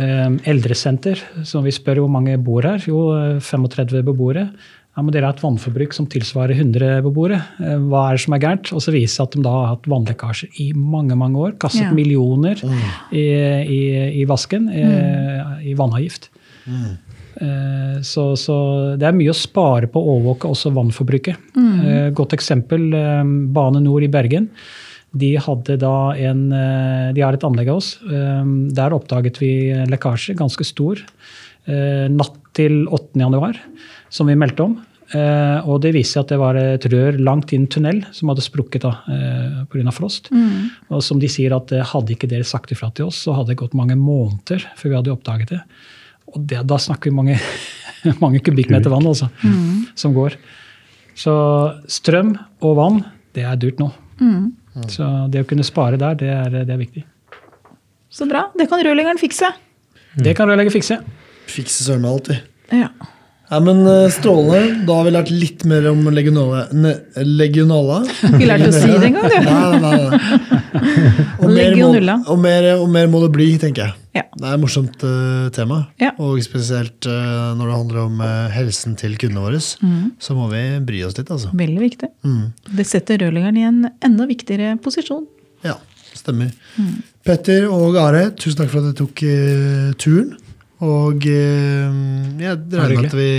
[0.00, 2.82] eh, Eldresenter, som vi spør hvor mange bor her.
[2.88, 4.48] Jo, eh, 35 beboere.
[4.96, 7.36] Ja, men Dere har et vannforbruk som tilsvarer 100 beboere.
[7.60, 8.70] Eh, Hva er det som er gærent?
[8.72, 11.52] Og så viser det seg at de da har hatt vannlekkasjer i mange mange år.
[11.60, 11.92] Kastet Ja.
[11.92, 12.56] millioner
[13.12, 13.26] i,
[13.76, 13.82] i,
[14.22, 14.86] i vasken i,
[15.68, 16.30] i vannavgift.
[17.36, 18.56] Eh, Så, så
[18.96, 21.36] det er mye å spare på å overvåke også vannforbruket.
[21.60, 23.22] Eh, Godt eksempel eh,
[23.52, 24.48] Bane Nor i Bergen.
[25.16, 27.98] De, hadde da en, eh, de har et anlegg av oss.
[28.04, 29.52] Eh, Der oppdaget vi
[29.92, 31.00] lekkasje, ganske stor,
[31.68, 33.20] eh, natt til 8.
[33.20, 33.56] januar,
[34.16, 34.76] som vi meldte om.
[35.14, 38.42] Eh, og det viste seg at det var et rør langt inn tunnel som hadde
[38.42, 39.92] sprukket da, eh, pga.
[39.94, 40.32] frost.
[40.90, 43.54] Og som de sier at eh, hadde ikke dere sagt ifra til oss, så hadde
[43.54, 45.62] det gått mange måneder før vi hadde oppdaget det.
[46.34, 47.38] Og det, da snakker vi mange,
[48.24, 49.30] mange kubikkmeter vann altså,
[49.94, 50.34] som går.
[51.16, 51.32] Så
[51.88, 52.34] strøm
[52.66, 53.04] og vann,
[53.36, 53.92] det er dyrt nå.
[54.92, 57.04] Så det å kunne spare der, det er, det er viktig.
[58.12, 58.48] Så bra.
[58.58, 59.48] Det kan rørleggeren fikse.
[60.20, 60.98] Det kan rørlegger fikse.
[61.48, 62.34] Fikse søren meg.
[62.74, 62.90] Ja.
[63.46, 64.80] Ja, men eh, Strålende.
[64.88, 66.64] Da har vi lært litt mer om legionale.
[66.74, 68.00] Ne, legionala.
[68.26, 69.36] Ikke lært å si det engang, du.
[69.46, 70.46] Nei, nei, nei.
[71.36, 73.94] Og mer, må, og, mer, og mer må det bli, tenker jeg.
[74.18, 74.24] Ja.
[74.34, 75.78] Det er et morsomt uh, tema.
[76.02, 76.10] Ja.
[76.22, 80.10] Og spesielt uh, når det handler om uh, helsen til kundene våre, Mm.
[80.20, 81.52] så må vi bry oss litt, altså.
[81.56, 82.08] Veldig viktig.
[82.26, 82.50] Mm.
[82.80, 85.22] Det setter rørleggeren i en enda viktigere posisjon.
[85.64, 85.76] Ja,
[86.16, 86.50] stemmer.
[86.80, 86.96] Mm.
[87.26, 89.22] Petter og Are, tusen takk for at dere tok
[90.02, 90.34] turen.
[90.84, 91.92] Og eh,
[92.36, 93.30] jeg regner med at vi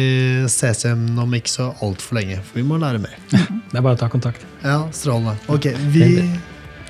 [0.50, 3.14] ses igjen om ikke så altfor lenge, for vi må lære mer.
[3.70, 4.42] Det er bare å ta kontakt.
[4.64, 5.36] Ja, strålende.
[5.54, 6.24] Ok, vi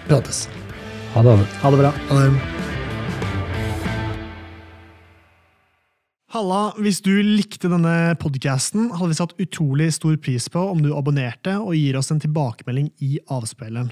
[0.08, 0.46] prates.
[1.16, 1.36] Ha det.
[1.64, 1.92] Ha det bra.
[2.12, 2.32] Ha det.
[6.32, 10.94] Halla, hvis du likte denne podkasten, hadde vi satt utrolig stor pris på om du
[10.96, 13.92] abonnerte og gir oss en tilbakemelding i avspilleren.